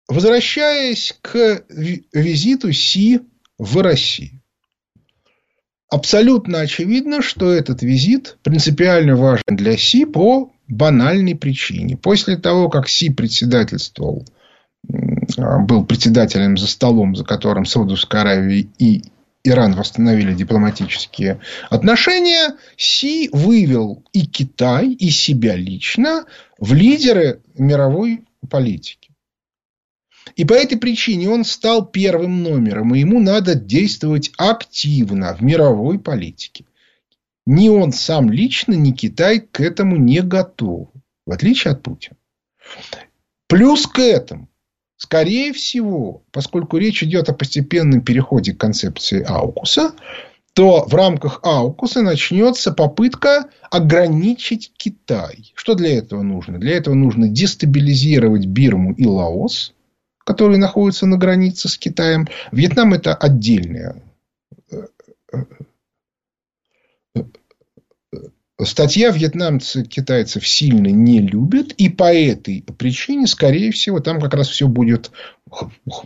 возвращаясь 0.09 1.17
к 1.23 1.65
визиту 1.69 2.73
Си 2.73 3.21
в 3.59 3.83
Россию. 3.83 4.41
Абсолютно 5.91 6.61
очевидно, 6.61 7.23
что 7.23 7.53
этот 7.53 7.83
визит 7.83 8.39
принципиально 8.43 9.17
важен 9.17 9.45
для 9.57 9.77
Си 9.77 10.07
по 10.07 10.53
банальной 10.67 11.37
причине. 11.37 11.97
После 11.97 12.37
того, 12.37 12.69
как 12.69 12.89
Си 12.89 13.11
председательствовал, 13.11 14.27
был 14.89 15.85
председателем 15.85 16.57
за 16.57 16.67
столом, 16.67 17.15
за 17.15 17.25
которым 17.25 17.65
Саудовская 17.65 18.23
Аравия 18.23 18.67
и 18.79 19.03
Иран 19.45 19.75
восстановили 19.75 20.35
дипломатические 20.35 21.41
отношения, 21.69 22.57
Си 22.77 23.29
вывел 23.33 24.03
и 24.13 24.27
Китай, 24.27 24.89
и 24.89 25.11
себя 25.11 25.55
лично 25.55 26.25
в 26.59 26.73
лидеры 26.73 27.41
мировой 27.57 28.25
политики. 28.49 29.04
И 30.37 30.45
по 30.45 30.55
этой 30.55 30.79
причине 30.79 31.29
он 31.31 31.45
стал 31.45 31.87
первым 31.87 32.43
номером, 32.43 32.95
и 32.95 33.01
ему 33.01 33.21
надо 33.21 33.55
действовать 33.55 34.33
активно 34.37 35.35
в 35.35 35.43
мировой 35.43 35.99
политике. 35.99 36.65
Ни 37.47 37.69
он 37.69 37.93
сам 37.93 38.31
лично, 38.31 38.73
ни 38.75 38.93
Китай 38.93 39.41
к 39.41 39.61
этому 39.61 39.97
не 39.97 40.23
готов, 40.23 40.89
в 41.27 41.33
отличие 41.33 41.73
от 41.73 41.83
Путина. 41.83 42.17
Плюс 43.49 43.87
к 43.87 43.99
этому 43.99 44.49
Скорее 44.97 45.53
всего, 45.53 46.23
поскольку 46.31 46.79
речь 46.79 47.03
идет 47.03 47.29
о 47.29 47.35
постепенном 47.35 48.01
переходе 48.01 48.55
к 48.55 48.59
концепции 48.59 49.23
Аукуса, 49.23 49.93
то 50.55 50.87
в 50.87 50.95
рамках 50.95 51.41
Аукуса 51.43 52.01
начнется 52.01 52.73
попытка 52.73 53.51
ограничить 53.71 54.73
Китай. 54.77 55.53
Что 55.55 55.75
для 55.75 55.99
этого 55.99 56.23
нужно? 56.23 56.59
Для 56.59 56.77
этого 56.77 56.95
нужно 56.95 57.29
дестабилизировать 57.29 58.47
Бирму 58.47 58.95
и 58.95 59.05
Лаос, 59.05 59.75
которые 60.25 60.59
находятся 60.59 61.07
на 61.07 61.17
границе 61.17 61.69
с 61.69 61.79
Китаем. 61.79 62.29
Вьетнам 62.51 62.95
это 62.95 63.15
отдельная 63.15 64.03
статья 68.63 69.11
вьетнамцы 69.11 69.85
китайцев 69.85 70.47
сильно 70.47 70.89
не 70.89 71.21
любят, 71.21 71.73
и 71.73 71.89
по 71.89 72.13
этой 72.15 72.63
причине, 72.79 73.27
скорее 73.27 73.73
всего, 73.73 74.01
там 74.01 74.21
как 74.21 74.35
раз 74.35 74.49
все 74.49 74.69
будет 74.69 75.11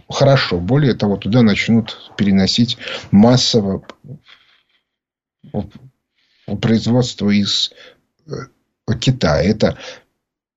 хорошо. 0.08 0.58
Более 0.58 0.94
того, 0.94 1.16
туда 1.16 1.42
начнут 1.42 2.12
переносить 2.16 2.78
массово 3.10 3.84
производство 6.60 7.30
из 7.30 7.72
э, 8.26 8.94
Китая. 8.98 9.42
Это 9.42 9.78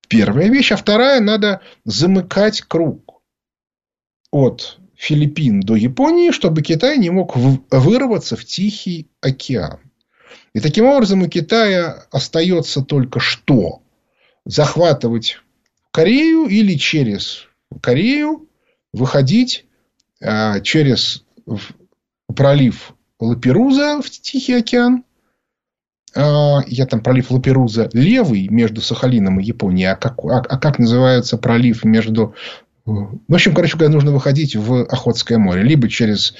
первая 0.08 0.48
вещь. 0.48 0.72
А 0.72 0.76
вторая, 0.76 1.20
надо 1.20 1.60
замыкать 1.84 2.62
круг 2.62 3.01
от 4.32 4.78
Филиппин 4.96 5.60
до 5.60 5.76
Японии, 5.76 6.32
чтобы 6.32 6.62
Китай 6.62 6.98
не 6.98 7.10
мог 7.10 7.36
вырваться 7.36 8.36
в 8.36 8.44
Тихий 8.44 9.08
океан. 9.20 9.78
И 10.54 10.60
таким 10.60 10.86
образом 10.86 11.22
у 11.22 11.28
Китая 11.28 12.06
остается 12.10 12.82
только 12.82 13.20
что 13.20 13.82
захватывать 14.44 15.38
Корею 15.92 16.46
или 16.46 16.74
через 16.74 17.46
Корею 17.80 18.48
выходить 18.92 19.66
а, 20.20 20.60
через 20.60 21.24
пролив 22.34 22.94
Лаперуза 23.20 24.00
в 24.02 24.10
Тихий 24.10 24.54
океан. 24.54 25.04
А, 26.14 26.60
я 26.66 26.86
там 26.86 27.02
пролив 27.02 27.30
Лаперуза 27.30 27.88
левый 27.92 28.48
между 28.48 28.80
Сахалином 28.80 29.40
и 29.40 29.44
Японией. 29.44 29.90
А 29.90 29.96
как, 29.96 30.18
а, 30.24 30.38
а 30.38 30.58
как 30.58 30.78
называется 30.78 31.38
пролив 31.38 31.84
между... 31.84 32.34
В 32.84 33.34
общем, 33.34 33.54
короче 33.54 33.76
говоря, 33.76 33.92
нужно 33.94 34.12
выходить 34.12 34.56
в 34.56 34.84
Охотское 34.84 35.38
море. 35.38 35.62
Либо 35.62 35.88
через 35.88 36.34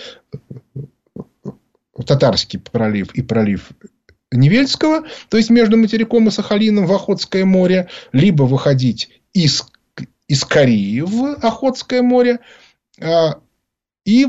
Татарский 2.06 2.58
пролив 2.58 3.14
и 3.14 3.22
пролив 3.22 3.70
Невельского, 4.32 5.04
то 5.28 5.36
есть 5.36 5.50
между 5.50 5.76
материком 5.76 6.28
и 6.28 6.30
Сахалином 6.30 6.86
в 6.86 6.92
Охотское 6.92 7.44
море, 7.44 7.88
либо 8.12 8.44
выходить 8.44 9.10
из, 9.32 9.64
из 10.26 10.44
Кореи 10.44 11.00
в 11.00 11.34
Охотское 11.42 12.02
море, 12.02 12.40
а, 13.00 13.40
и 14.04 14.26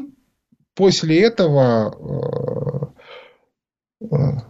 после 0.76 1.22
этого, 1.22 2.94
а, 4.12 4.46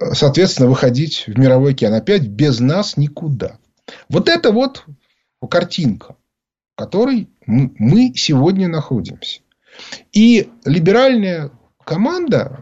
а, 0.00 0.14
соответственно, 0.14 0.68
выходить 0.68 1.24
в 1.26 1.38
мировой 1.38 1.72
океан. 1.72 1.94
Опять 1.94 2.26
без 2.26 2.60
нас 2.60 2.96
никуда. 2.96 3.58
Вот 4.08 4.28
это 4.28 4.52
вот 4.52 4.84
картинка, 5.50 6.16
в 6.74 6.76
которой 6.76 7.28
мы 7.46 8.12
сегодня 8.14 8.68
находимся. 8.68 9.40
И 10.12 10.50
либеральная 10.64 11.50
команда, 11.84 12.60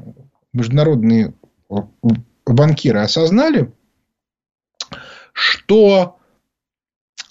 международные 0.52 1.34
банкиры 2.44 3.00
осознали, 3.00 3.72
что 5.32 6.18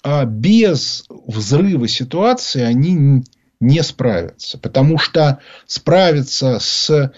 а, 0.02 0.24
без 0.24 1.04
взрыва 1.08 1.86
ситуации 1.86 2.62
они 2.62 3.24
не 3.60 3.82
справятся. 3.82 4.58
Потому 4.58 4.98
что 4.98 5.38
справиться 5.66 6.58
с 6.58 7.12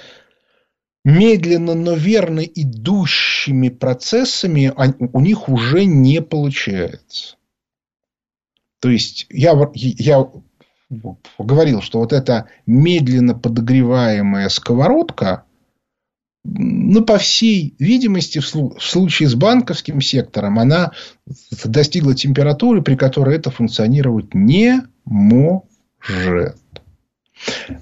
медленно, 1.05 1.75
но 1.75 1.95
верно 1.95 2.41
идущими 2.41 3.71
процессами 3.71 4.73
у 5.13 5.21
них 5.21 5.49
уже 5.49 5.87
не 5.87 6.21
получается. 6.21 7.37
То 8.85 8.91
есть 8.91 9.25
я, 9.31 9.59
я 9.73 10.29
говорил, 11.39 11.81
что 11.81 12.01
вот 12.01 12.13
эта 12.13 12.51
медленно 12.67 13.35
подогреваемая 13.35 14.51
сковородка, 14.51 15.45
ну, 16.45 17.03
по 17.03 17.17
всей 17.17 17.75
видимости, 17.79 18.41
в 18.41 18.79
случае 18.79 19.31
с 19.31 19.35
банковским 19.37 20.03
сектором, 20.03 20.59
она 20.59 20.93
достигла 21.65 22.15
температуры, 22.15 22.83
при 22.83 22.95
которой 22.95 23.37
это 23.37 23.51
функционировать 23.51 24.35
не 24.35 24.83
может. 25.07 26.59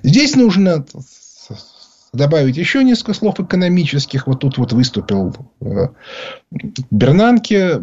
Здесь 0.05 0.37
нужно 0.37 0.87
добавить 2.13 2.57
еще 2.57 2.85
несколько 2.85 3.15
слов 3.15 3.41
экономических. 3.41 4.29
Вот 4.29 4.39
тут 4.39 4.57
вот 4.57 4.73
выступил 4.73 5.35
э, 5.63 5.89
Бернанке, 6.93 7.81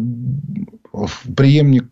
преемник 1.36 1.86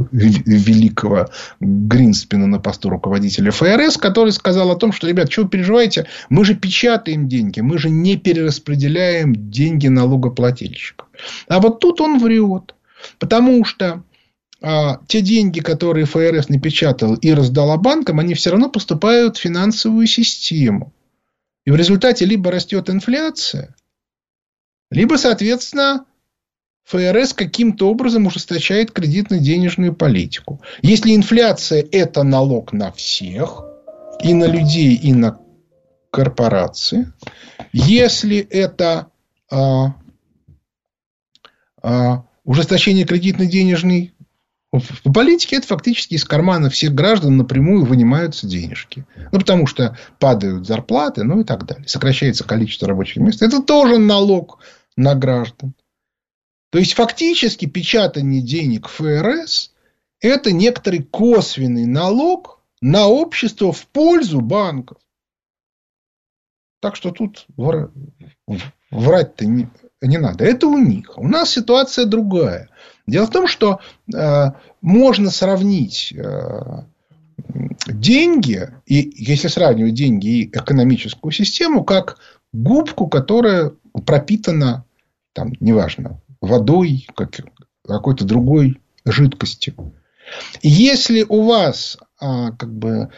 великого 0.00 1.28
Гринспена 1.60 2.46
на 2.46 2.60
посту 2.60 2.90
руководителя 2.90 3.50
ФРС, 3.50 3.96
который 3.96 4.32
сказал 4.32 4.70
о 4.70 4.76
том, 4.76 4.92
что, 4.92 5.08
ребят, 5.08 5.32
что 5.32 5.42
вы 5.42 5.48
переживаете, 5.48 6.06
мы 6.28 6.44
же 6.44 6.54
печатаем 6.54 7.28
деньги, 7.28 7.60
мы 7.60 7.78
же 7.78 7.90
не 7.90 8.16
перераспределяем 8.16 9.50
деньги 9.50 9.88
налогоплательщиков. 9.88 11.08
А 11.48 11.58
вот 11.60 11.80
тут 11.80 12.00
он 12.00 12.20
врет, 12.20 12.76
потому 13.18 13.64
что 13.64 14.04
а, 14.62 15.00
те 15.08 15.22
деньги, 15.22 15.60
которые 15.60 16.06
ФРС 16.06 16.48
напечатал 16.48 17.14
и 17.14 17.32
раздала 17.32 17.76
банкам, 17.78 18.20
они 18.20 18.34
все 18.34 18.50
равно 18.50 18.70
поступают 18.70 19.38
в 19.38 19.40
финансовую 19.40 20.06
систему. 20.06 20.92
И 21.64 21.70
в 21.70 21.76
результате 21.76 22.26
либо 22.26 22.50
растет 22.50 22.88
инфляция, 22.90 23.74
либо, 24.90 25.16
соответственно, 25.16 26.04
ФРС 26.90 27.34
каким-то 27.34 27.88
образом 27.88 28.26
ужесточает 28.26 28.90
кредитно-денежную 28.90 29.94
политику. 29.94 30.60
Если 30.82 31.14
инфляция– 31.14 31.86
это 31.92 32.24
налог 32.24 32.72
на 32.72 32.90
всех, 32.90 33.64
и 34.22 34.34
на 34.34 34.44
людей, 34.44 34.96
и 34.96 35.12
на 35.12 35.38
корпорации, 36.10 37.12
если 37.72 38.38
это 38.38 39.06
а, 39.50 39.94
а, 41.80 42.24
ужесточение 42.44 43.04
кредитно-денежной 43.04 44.12
в 44.72 45.12
политике 45.12 45.56
это 45.56 45.66
фактически 45.66 46.14
из 46.14 46.24
кармана 46.24 46.70
всех 46.70 46.94
граждан 46.94 47.36
напрямую 47.36 47.84
вынимаются 47.84 48.46
денежки. 48.46 49.04
Ну, 49.32 49.40
потому 49.40 49.66
что 49.66 49.96
падают 50.20 50.64
зарплаты, 50.64 51.24
ну 51.24 51.40
и 51.40 51.44
так 51.44 51.66
далее. 51.66 51.88
Сокращается 51.88 52.44
количество 52.44 52.86
рабочих 52.86 53.16
мест. 53.16 53.42
Это 53.42 53.60
тоже 53.62 53.98
налог 53.98 54.60
на 54.96 55.16
граждан. 55.16 55.74
То 56.70 56.78
есть, 56.78 56.94
фактически 56.94 57.66
печатание 57.66 58.40
денег 58.40 58.88
ФРС– 58.88 59.72
это 60.20 60.52
некоторый 60.52 61.02
косвенный 61.02 61.86
налог 61.86 62.60
на 62.80 63.08
общество 63.08 63.72
в 63.72 63.86
пользу 63.88 64.40
банков. 64.40 64.98
Так 66.80 66.96
что 66.96 67.10
тут 67.10 67.46
врать-то 68.90 69.46
не, 69.46 69.68
не 70.00 70.18
надо. 70.18 70.44
Это 70.44 70.66
у 70.66 70.78
них. 70.78 71.18
У 71.18 71.28
нас 71.28 71.50
ситуация 71.50 72.06
другая. 72.06 72.68
Дело 73.06 73.26
в 73.26 73.30
том, 73.30 73.48
что 73.48 73.80
э, 74.14 74.52
можно 74.80 75.30
сравнить 75.30 76.12
э, 76.16 76.84
деньги, 77.86 78.68
и 78.86 79.12
если 79.16 79.48
сравнивать 79.48 79.94
деньги 79.94 80.28
и 80.28 80.46
экономическую 80.46 81.32
систему, 81.32 81.84
как 81.84 82.18
губку, 82.52 83.08
которая 83.08 83.72
пропитана, 84.06 84.84
там, 85.32 85.52
неважно, 85.60 86.20
водой, 86.40 87.06
как, 87.14 87.40
какой-то 87.86 88.24
другой 88.24 88.80
жидкостью. 89.04 89.94
Если 90.62 91.24
у 91.28 91.42
вас 91.42 91.98
а, 92.20 92.52
как 92.52 92.72
бы 92.72 93.10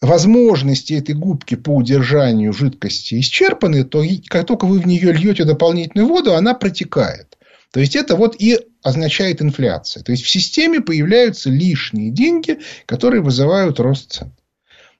возможности 0.00 0.94
этой 0.94 1.14
губки 1.14 1.54
по 1.54 1.70
удержанию 1.70 2.52
жидкости 2.52 3.20
исчерпаны, 3.20 3.84
то 3.84 4.02
как 4.28 4.46
только 4.46 4.64
вы 4.64 4.80
в 4.80 4.86
нее 4.86 5.12
льете 5.12 5.44
дополнительную 5.44 6.08
воду, 6.08 6.34
она 6.34 6.54
протекает. 6.54 7.38
То 7.72 7.80
есть 7.80 7.94
это 7.94 8.16
вот 8.16 8.34
и 8.40 8.58
означает 8.82 9.42
инфляция. 9.42 10.02
То 10.02 10.12
есть 10.12 10.24
в 10.24 10.30
системе 10.30 10.80
появляются 10.80 11.50
лишние 11.50 12.10
деньги, 12.10 12.58
которые 12.86 13.22
вызывают 13.22 13.78
рост 13.78 14.12
цен. 14.12 14.32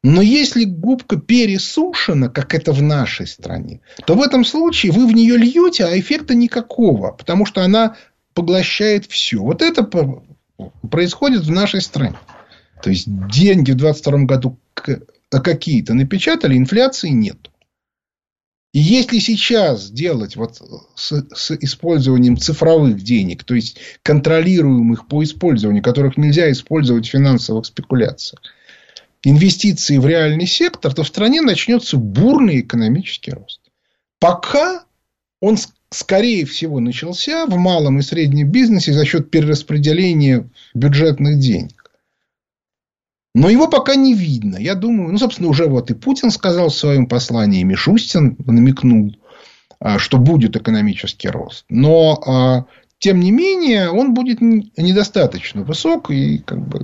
Но 0.05 0.23
если 0.23 0.65
губка 0.65 1.17
пересушена, 1.17 2.29
как 2.29 2.55
это 2.55 2.73
в 2.73 2.81
нашей 2.83 3.27
стране, 3.27 3.81
то 4.07 4.15
в 4.15 4.23
этом 4.23 4.45
случае 4.45 4.93
вы 4.93 5.09
в 5.09 5.13
нее 5.13 5.37
льете, 5.37 5.85
а 5.85 5.99
эффекта 5.99 6.35
никакого, 6.35 7.13
потому 7.13 7.45
что 7.45 7.63
она 7.63 7.97
поглощает 8.33 9.07
все. 9.07 9.39
Вот 9.39 9.61
это 9.61 9.89
происходит 10.89 11.43
в 11.43 11.51
нашей 11.51 11.81
стране. 11.81 12.17
То 12.81 12.91
есть 12.91 13.07
деньги 13.09 13.73
в 13.73 13.77
2022 13.77 14.19
году 14.25 14.59
какие-то 15.29 15.95
напечатали, 15.95 16.57
инфляции 16.57 17.09
нет. 17.09 17.51
И 18.73 18.79
если 18.79 19.19
сейчас 19.19 19.87
сделать 19.87 20.37
вот 20.37 20.61
с, 20.95 21.27
с 21.35 21.51
использованием 21.53 22.37
цифровых 22.37 23.03
денег, 23.03 23.43
то 23.43 23.55
есть 23.55 23.79
контролируемых 24.03 25.09
по 25.09 25.25
использованию, 25.25 25.83
которых 25.83 26.17
нельзя 26.17 26.53
использовать 26.53 27.09
в 27.09 27.11
финансовых 27.11 27.67
спекуляциях, 27.67 28.41
инвестиции 29.25 29.99
в 29.99 30.07
реальный 30.07 30.47
сектор, 30.47 30.95
то 30.95 31.03
в 31.03 31.09
стране 31.09 31.41
начнется 31.41 31.97
бурный 31.97 32.61
экономический 32.61 33.33
рост. 33.33 33.61
Пока 34.21 34.85
он, 35.41 35.57
скорее 35.91 36.45
всего, 36.45 36.81
начался 36.81 37.47
в 37.47 37.57
малом 37.57 37.99
и 37.99 38.03
среднем 38.03 38.51
бизнесе 38.51 38.93
за 38.93 39.05
счет 39.05 39.31
перераспределения 39.31 40.49
бюджетных 40.75 41.39
денег. 41.39 41.91
Но 43.35 43.49
его 43.49 43.69
пока 43.69 43.95
не 43.95 44.15
видно. 44.15 44.57
Я 44.57 44.75
думаю, 44.75 45.13
ну, 45.13 45.19
собственно, 45.19 45.49
уже 45.49 45.67
вот 45.67 45.91
и 45.91 45.95
Путин 45.95 46.31
сказал 46.31 46.71
в 46.71 46.75
своем 46.75 47.07
послании, 47.07 47.61
и 47.61 47.65
Мишустин 47.65 48.37
намекнул, 48.45 49.15
а, 49.79 49.99
что 49.99 50.19
будет 50.19 50.57
экономический 50.57 51.29
рост. 51.29 51.65
Но 51.69 52.21
а, 52.27 52.65
тем 52.99 53.21
не 53.21 53.31
менее, 53.31 53.91
он 53.91 54.13
будет 54.13 54.41
недостаточно 54.41 55.63
высок, 55.63 56.11
и 56.11 56.39
как 56.39 56.67
бы, 56.67 56.81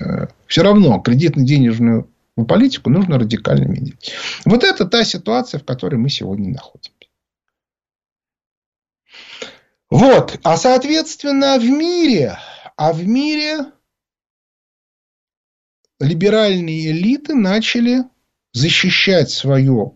э, 0.00 0.28
все 0.46 0.62
равно 0.62 1.00
кредитно-денежную 1.00 2.08
политику 2.46 2.90
нужно 2.90 3.18
радикально 3.18 3.64
менять. 3.64 4.12
Вот 4.44 4.62
это 4.62 4.86
та 4.86 5.04
ситуация, 5.04 5.58
в 5.58 5.64
которой 5.64 5.96
мы 5.96 6.08
сегодня 6.10 6.50
находимся. 6.50 6.90
Вот. 9.90 10.38
А 10.42 10.56
соответственно, 10.56 11.58
в 11.58 11.64
мире, 11.64 12.38
а 12.76 12.92
в 12.92 13.06
мире 13.06 13.66
либеральные 16.00 16.92
элиты 16.92 17.34
начали 17.34 18.04
защищать 18.52 19.30
свое, 19.30 19.92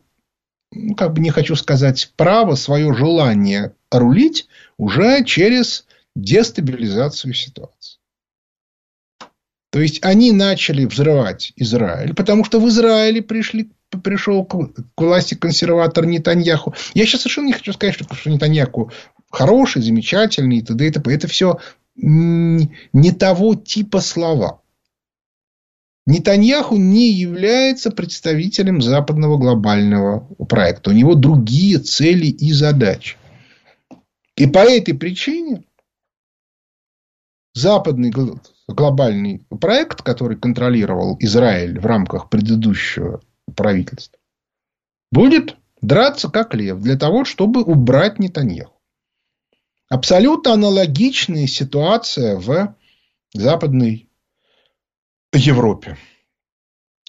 ну, 0.73 0.95
как 0.95 1.15
бы 1.15 1.21
не 1.21 1.31
хочу 1.31 1.57
сказать, 1.57 2.13
право, 2.17 2.57
свое 2.57 2.95
желание 2.95 3.75
рулить 3.91 4.49
уже 4.79 5.25
через 5.25 5.87
дестабилизацию 6.15 7.35
ситуации. 7.35 7.99
То 9.71 9.81
есть 9.81 10.03
они 10.03 10.33
начали 10.33 10.87
взрывать 10.87 11.53
Израиль, 11.57 12.15
потому 12.15 12.45
что 12.45 12.61
в 12.61 12.69
Израиле 12.69 13.21
пришли, 13.21 13.71
пришел 14.03 14.45
к 14.45 14.73
власти 14.97 15.35
консерватор 15.35 16.07
Нетаньяху. 16.07 16.75
Я 16.95 17.05
сейчас 17.05 17.23
совершенно 17.23 17.47
не 17.47 17.53
хочу 17.53 17.73
сказать, 17.73 17.95
что, 17.95 18.15
что 18.15 18.31
Нетаньяху 18.31 18.91
хороший, 19.31 19.83
замечательный 19.83 20.59
и 20.59 20.63
т.д. 20.63 20.87
и 20.87 20.91
т.п. 20.91 21.13
Это 21.13 21.29
все 21.29 21.59
не 21.95 23.13
того 23.13 23.55
типа 23.55 24.01
слова. 24.01 24.63
Нетаньяху 26.07 26.77
не 26.77 27.11
является 27.11 27.91
представителем 27.91 28.81
западного 28.81 29.39
глобального 29.39 30.21
проекта. 30.49 30.91
У 30.91 30.93
него 30.93 31.15
другие 31.15 31.79
цели 31.79 32.27
и 32.27 32.53
задачи. 32.53 33.17
И 34.37 34.47
по 34.47 34.59
этой 34.59 34.95
причине 34.95 35.65
западный 37.55 38.13
глобальный 38.69 39.47
проект, 39.61 40.03
который 40.03 40.37
контролировал 40.39 41.17
Израиль 41.21 41.81
в 41.81 41.87
рамках 41.87 42.29
предыдущего 42.29 43.23
правительства, 43.55 44.19
будет 45.11 45.57
драться 45.81 46.29
как 46.29 46.55
лев 46.55 46.81
для 46.81 46.99
того, 46.99 47.25
чтобы 47.25 47.63
убрать 47.63 48.19
Нетаньяху. 48.19 48.75
Абсолютно 49.89 50.53
аналогичная 50.53 51.47
ситуация 51.47 52.37
в 52.37 52.75
Западной 53.33 54.11
Европе. 55.33 55.97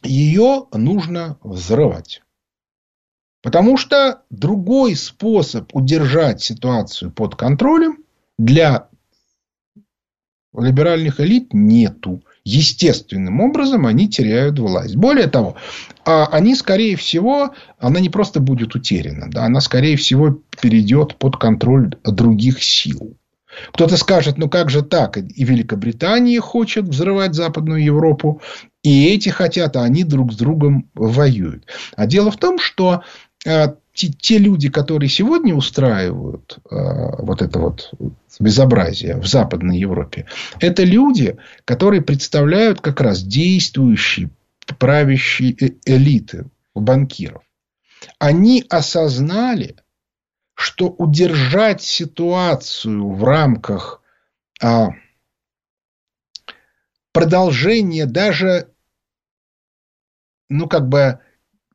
Ее 0.04 0.68
нужно 0.72 1.40
взрывать. 1.42 2.22
Потому 3.42 3.78
что 3.78 4.22
другой 4.30 4.96
способ 4.96 5.70
удержать 5.76 6.42
ситуацию 6.42 7.12
под 7.12 7.36
контролем 7.36 8.00
для 8.38 8.88
либеральных 10.58 11.20
элит 11.20 11.54
нету. 11.54 12.24
Естественным 12.44 13.42
образом 13.42 13.86
они 13.86 14.10
теряют 14.10 14.58
власть. 14.58 14.96
Более 14.96 15.28
того, 15.28 15.58
а 16.06 16.28
они, 16.28 16.56
скорее 16.56 16.96
всего, 16.96 17.54
она 17.78 18.00
не 18.00 18.10
просто 18.10 18.40
будет 18.40 18.74
утеряна, 18.74 19.30
да, 19.30 19.44
она, 19.46 19.60
скорее 19.60 19.98
всего, 19.98 20.40
перейдет 20.62 21.18
под 21.18 21.36
контроль 21.36 21.96
других 22.06 22.64
сил. 22.64 23.18
Кто-то 23.74 23.98
скажет, 23.98 24.38
ну 24.38 24.50
как 24.50 24.70
же 24.70 24.82
так? 24.82 25.18
И 25.18 25.44
Великобритания 25.44 26.40
хочет 26.40 26.86
взрывать 26.86 27.34
Западную 27.34 27.84
Европу, 27.84 28.42
и 28.84 29.08
эти 29.08 29.30
хотят, 29.30 29.76
а 29.76 29.84
они 29.84 30.04
друг 30.04 30.32
с 30.32 30.38
другом 30.38 30.90
воюют. 30.94 31.66
А 31.96 32.06
дело 32.06 32.32
в 32.32 32.38
том, 32.38 32.60
что 32.60 33.04
те, 33.98 34.10
те 34.10 34.38
люди, 34.38 34.70
которые 34.70 35.10
сегодня 35.10 35.56
устраивают 35.56 36.60
а, 36.70 37.22
вот 37.24 37.42
это 37.42 37.60
вот 37.60 37.92
безобразие 38.40 39.18
в 39.18 39.26
Западной 39.26 39.80
Европе, 39.80 40.28
это 40.60 40.84
люди, 40.84 41.38
которые 41.66 42.02
представляют 42.02 42.80
как 42.82 43.02
раз 43.02 43.24
действующие 43.24 44.30
правящие 44.78 45.56
э, 45.60 45.70
элиты 45.86 46.46
банкиров. 46.76 47.42
Они 48.20 48.64
осознали, 48.70 49.78
что 50.54 50.90
удержать 50.90 51.82
ситуацию 51.82 53.10
в 53.10 53.24
рамках 53.24 54.02
а, 54.62 54.90
продолжения 57.14 58.06
даже, 58.06 58.70
ну, 60.50 60.68
как 60.68 60.88
бы 60.88 61.20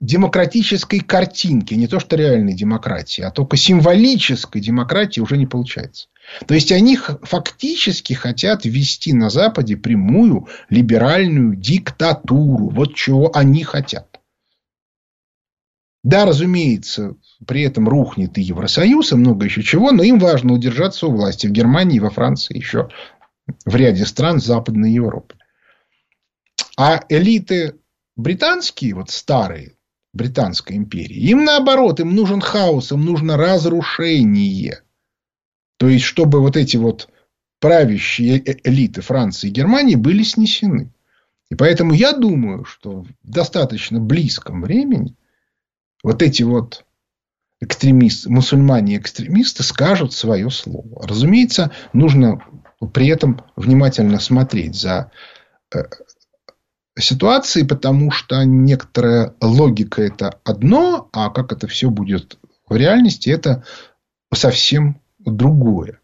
демократической 0.02 0.98
картинки, 0.98 1.74
не 1.74 1.86
то 1.86 2.00
что 2.00 2.16
реальной 2.16 2.54
демократии, 2.54 3.22
а 3.22 3.30
только 3.30 3.56
символической 3.56 4.60
демократии 4.60 5.20
уже 5.20 5.38
не 5.38 5.46
получается. 5.46 6.08
То 6.46 6.54
есть 6.54 6.72
они 6.72 6.96
фактически 6.96 8.12
хотят 8.12 8.64
ввести 8.64 9.12
на 9.12 9.30
Западе 9.30 9.76
прямую 9.76 10.48
либеральную 10.68 11.54
диктатуру. 11.54 12.68
Вот 12.70 12.96
чего 12.96 13.30
они 13.34 13.62
хотят. 13.62 14.20
Да, 16.02 16.24
разумеется, 16.24 17.14
при 17.46 17.62
этом 17.62 17.88
рухнет 17.88 18.36
и 18.38 18.42
Евросоюз, 18.42 19.12
и 19.12 19.16
много 19.16 19.44
еще 19.44 19.62
чего, 19.62 19.92
но 19.92 20.02
им 20.02 20.18
важно 20.18 20.52
удержаться 20.52 21.06
у 21.06 21.12
власти 21.12 21.46
в 21.46 21.52
Германии, 21.52 22.00
во 22.00 22.10
Франции, 22.10 22.56
еще 22.56 22.88
в 23.64 23.76
ряде 23.76 24.04
стран 24.04 24.40
Западной 24.40 24.90
Европы. 24.90 25.36
А 26.76 27.04
элиты 27.08 27.76
британские, 28.16 28.94
вот 28.94 29.10
старые, 29.10 29.76
Британской 30.12 30.76
империи. 30.76 31.16
Им 31.30 31.44
наоборот, 31.44 32.00
им 32.00 32.14
нужен 32.14 32.40
хаос, 32.40 32.92
им 32.92 33.04
нужно 33.04 33.36
разрушение. 33.36 34.82
То 35.78 35.88
есть, 35.88 36.04
чтобы 36.04 36.40
вот 36.40 36.56
эти 36.56 36.76
вот 36.76 37.08
правящие 37.60 38.38
э, 38.38 38.56
элиты 38.64 39.00
Франции 39.00 39.48
и 39.48 39.52
Германии 39.52 39.94
были 39.94 40.22
снесены. 40.22 40.92
И 41.50 41.54
поэтому 41.54 41.92
я 41.92 42.12
думаю, 42.12 42.64
что 42.64 43.02
в 43.02 43.08
достаточно 43.22 44.00
близком 44.00 44.62
времени 44.62 45.16
вот 46.02 46.22
эти 46.22 46.42
вот 46.42 46.84
экстремисты, 47.60 48.28
мусульмане-экстремисты 48.30 49.62
скажут 49.62 50.12
свое 50.12 50.50
слово. 50.50 51.06
Разумеется, 51.06 51.70
нужно 51.92 52.42
при 52.92 53.06
этом 53.08 53.42
внимательно 53.54 54.18
смотреть 54.18 54.74
за 54.74 55.10
э, 55.72 55.84
ситуации, 56.98 57.62
потому 57.62 58.10
что 58.10 58.42
некоторая 58.44 59.34
логика 59.40 60.02
это 60.02 60.38
одно, 60.44 61.08
а 61.12 61.30
как 61.30 61.52
это 61.52 61.66
все 61.66 61.90
будет 61.90 62.38
в 62.68 62.76
реальности, 62.76 63.30
это 63.30 63.64
совсем 64.32 65.00
другое. 65.18 66.00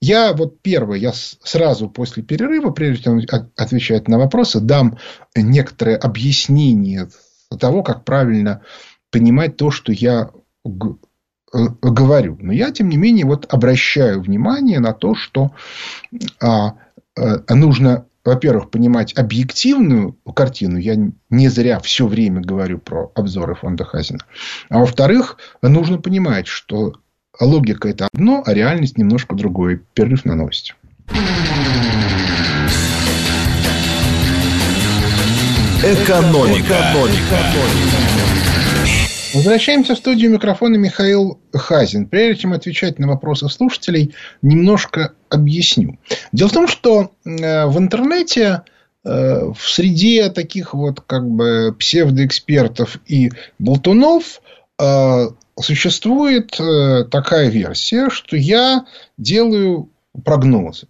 Я 0.00 0.32
вот 0.32 0.60
первое, 0.60 0.98
я 0.98 1.12
сразу 1.12 1.88
после 1.88 2.22
перерыва, 2.22 2.70
прежде 2.70 3.04
чем 3.04 3.20
отвечать 3.56 4.08
на 4.08 4.18
вопросы, 4.18 4.60
дам 4.60 4.98
некоторое 5.36 5.96
объяснение 5.96 7.08
того, 7.60 7.82
как 7.82 8.04
правильно 8.04 8.62
понимать 9.10 9.56
то, 9.56 9.70
что 9.70 9.92
я 9.92 10.30
э, 10.64 10.68
говорю. 11.82 12.38
Но 12.40 12.52
я, 12.52 12.70
тем 12.72 12.88
не 12.88 12.96
менее, 12.96 13.26
вот 13.26 13.52
обращаю 13.52 14.20
внимание 14.20 14.80
на 14.80 14.92
то, 14.92 15.14
что 15.14 15.52
а, 16.40 16.74
а, 17.16 17.54
нужно 17.54 18.06
во-первых, 18.24 18.70
понимать 18.70 19.16
объективную 19.16 20.16
картину. 20.34 20.78
Я 20.78 20.96
не 21.30 21.48
зря 21.48 21.80
все 21.80 22.06
время 22.06 22.40
говорю 22.40 22.78
про 22.78 23.10
обзоры 23.14 23.54
фонда 23.54 23.84
Хазина. 23.84 24.20
А 24.68 24.78
во-вторых, 24.78 25.38
нужно 25.62 25.98
понимать, 25.98 26.46
что 26.46 26.94
логика 27.40 27.88
это 27.88 28.08
одно, 28.12 28.42
а 28.46 28.54
реальность 28.54 28.98
немножко 28.98 29.34
другое. 29.34 29.82
Перерыв 29.94 30.24
на 30.24 30.34
новости. 30.34 30.74
Экономика. 35.82 36.92
Экономика. 36.92 37.52
Возвращаемся 39.34 39.94
в 39.94 39.98
студию 39.98 40.30
микрофона 40.30 40.76
Михаил 40.76 41.40
Хазин. 41.54 42.06
Прежде 42.06 42.42
чем 42.42 42.52
отвечать 42.52 42.98
на 42.98 43.08
вопросы 43.08 43.48
слушателей, 43.48 44.14
немножко 44.42 45.14
объясню. 45.30 45.98
Дело 46.32 46.48
в 46.50 46.52
том, 46.52 46.68
что 46.68 47.12
э, 47.24 47.66
в 47.66 47.78
интернете 47.78 48.62
э, 49.04 49.44
в 49.46 49.60
среде 49.60 50.28
таких 50.28 50.74
вот 50.74 51.00
как 51.00 51.26
бы 51.26 51.74
псевдоэкспертов 51.78 52.98
и 53.06 53.30
болтунов 53.58 54.42
э, 54.78 55.28
существует 55.58 56.50
такая 57.10 57.48
версия, 57.48 58.10
что 58.10 58.36
я 58.36 58.84
делаю 59.16 59.90
прогнозы. 60.24 60.88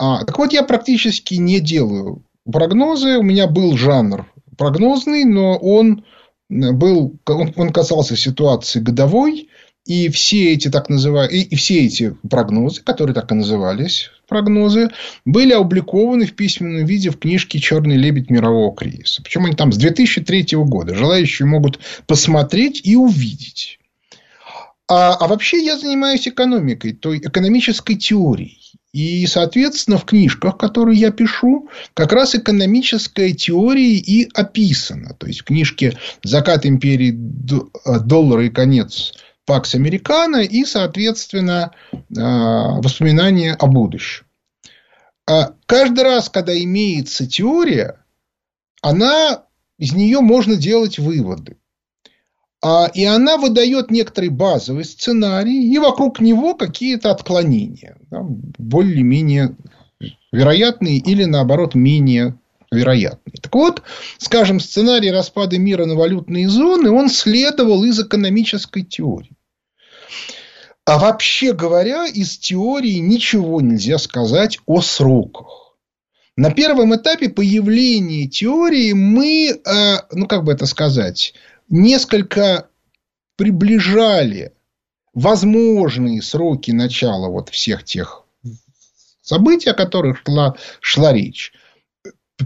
А, 0.00 0.24
так 0.24 0.36
вот, 0.38 0.52
я 0.52 0.64
практически 0.64 1.34
не 1.34 1.60
делаю 1.60 2.24
прогнозы. 2.50 3.18
У 3.18 3.22
меня 3.22 3.46
был 3.46 3.76
жанр 3.76 4.26
прогнозный, 4.56 5.24
но 5.24 5.56
он 5.56 6.04
был, 6.48 7.18
он, 7.26 7.52
он 7.56 7.72
касался 7.72 8.16
ситуации 8.16 8.80
годовой, 8.80 9.48
и 9.84 10.08
все 10.08 10.52
эти 10.52 10.70
так 10.70 10.88
называемые, 10.88 11.42
и, 11.42 11.42
и 11.42 11.56
все 11.56 11.84
эти 11.84 12.16
прогнозы, 12.28 12.82
которые 12.82 13.14
так 13.14 13.30
и 13.30 13.34
назывались 13.34 14.10
прогнозы, 14.26 14.88
были 15.26 15.52
опубликованы 15.52 16.26
в 16.26 16.34
письменном 16.34 16.86
виде 16.86 17.10
в 17.10 17.18
книжке 17.18 17.58
«Черный 17.58 17.96
лебедь 17.96 18.30
мирового 18.30 18.74
кризиса». 18.74 19.22
Причем 19.22 19.44
они 19.44 19.54
там 19.54 19.72
с 19.72 19.76
2003 19.76 20.46
года. 20.64 20.94
Желающие 20.94 21.46
могут 21.46 21.80
посмотреть 22.06 22.80
и 22.84 22.96
увидеть. 22.96 23.78
А, 24.88 25.14
а 25.14 25.28
вообще 25.28 25.64
я 25.64 25.78
занимаюсь 25.78 26.26
экономикой, 26.26 26.92
той 26.92 27.18
экономической 27.18 27.94
теорией. 27.94 28.58
И, 28.94 29.26
соответственно, 29.26 29.98
в 29.98 30.04
книжках, 30.04 30.56
которые 30.56 31.00
я 31.00 31.10
пишу, 31.10 31.68
как 31.94 32.12
раз 32.12 32.36
экономическая 32.36 33.32
теория 33.32 33.96
и 33.96 34.30
описана. 34.32 35.14
То 35.14 35.26
есть, 35.26 35.40
в 35.40 35.44
книжке 35.44 35.98
«Закат 36.22 36.64
империи 36.64 37.10
доллара 37.12 38.46
и 38.46 38.50
конец 38.50 39.12
Пакс 39.46 39.74
Американо» 39.74 40.36
и, 40.36 40.64
соответственно, 40.64 41.72
а, 42.16 42.80
воспоминания 42.80 43.54
о 43.54 43.66
будущем. 43.66 44.26
А 45.26 45.54
каждый 45.66 46.04
раз, 46.04 46.30
когда 46.30 46.56
имеется 46.56 47.26
теория, 47.26 48.04
она, 48.80 49.42
из 49.76 49.92
нее 49.92 50.20
можно 50.20 50.54
делать 50.54 51.00
выводы. 51.00 51.56
А, 52.66 52.90
и 52.94 53.04
она 53.04 53.36
выдает 53.36 53.90
некоторый 53.90 54.30
базовый 54.30 54.86
сценарий, 54.86 55.70
и 55.70 55.78
вокруг 55.78 56.20
него 56.20 56.54
какие-то 56.54 57.10
отклонения, 57.10 57.98
более-менее 58.10 59.54
вероятные 60.32 60.96
или, 60.96 61.24
наоборот, 61.24 61.74
менее 61.74 62.38
вероятные. 62.72 63.34
Так 63.42 63.54
вот, 63.54 63.82
скажем, 64.16 64.60
сценарий 64.60 65.10
распада 65.10 65.58
мира 65.58 65.84
на 65.84 65.94
валютные 65.94 66.48
зоны, 66.48 66.90
он 66.90 67.10
следовал 67.10 67.84
из 67.84 68.00
экономической 68.00 68.82
теории. 68.82 69.36
А 70.86 70.98
вообще 70.98 71.52
говоря, 71.52 72.06
из 72.06 72.38
теории 72.38 72.96
ничего 72.96 73.60
нельзя 73.60 73.98
сказать 73.98 74.58
о 74.64 74.80
сроках. 74.80 75.76
На 76.38 76.50
первом 76.50 76.96
этапе 76.96 77.28
появления 77.28 78.26
теории 78.26 78.92
мы, 78.92 79.50
э, 79.50 79.96
ну 80.12 80.26
как 80.26 80.44
бы 80.44 80.52
это 80.52 80.64
сказать, 80.64 81.34
несколько 81.68 82.68
приближали 83.36 84.52
возможные 85.12 86.22
сроки 86.22 86.70
начала 86.70 87.28
вот 87.28 87.48
всех 87.48 87.84
тех 87.84 88.24
событий, 89.22 89.70
о 89.70 89.74
которых 89.74 90.22
шла, 90.24 90.56
шла 90.80 91.12
речь, 91.12 91.52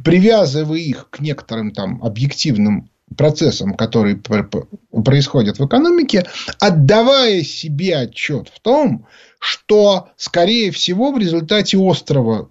привязывая 0.04 0.78
их 0.78 1.11
к 1.11 1.20
некоторым 1.20 1.72
там 1.72 2.02
объективным 2.02 2.90
процессам, 3.16 3.74
которые 3.74 4.16
происходят 4.16 5.59
в 5.59 5.66
экономике, 5.66 6.26
отдавая 6.61 7.42
себе 7.42 7.96
отчет 7.96 8.48
в 8.48 8.61
том, 8.61 9.07
что, 9.38 10.11
скорее 10.16 10.70
всего, 10.70 11.11
в 11.12 11.18
результате 11.18 11.78
острого 11.78 12.50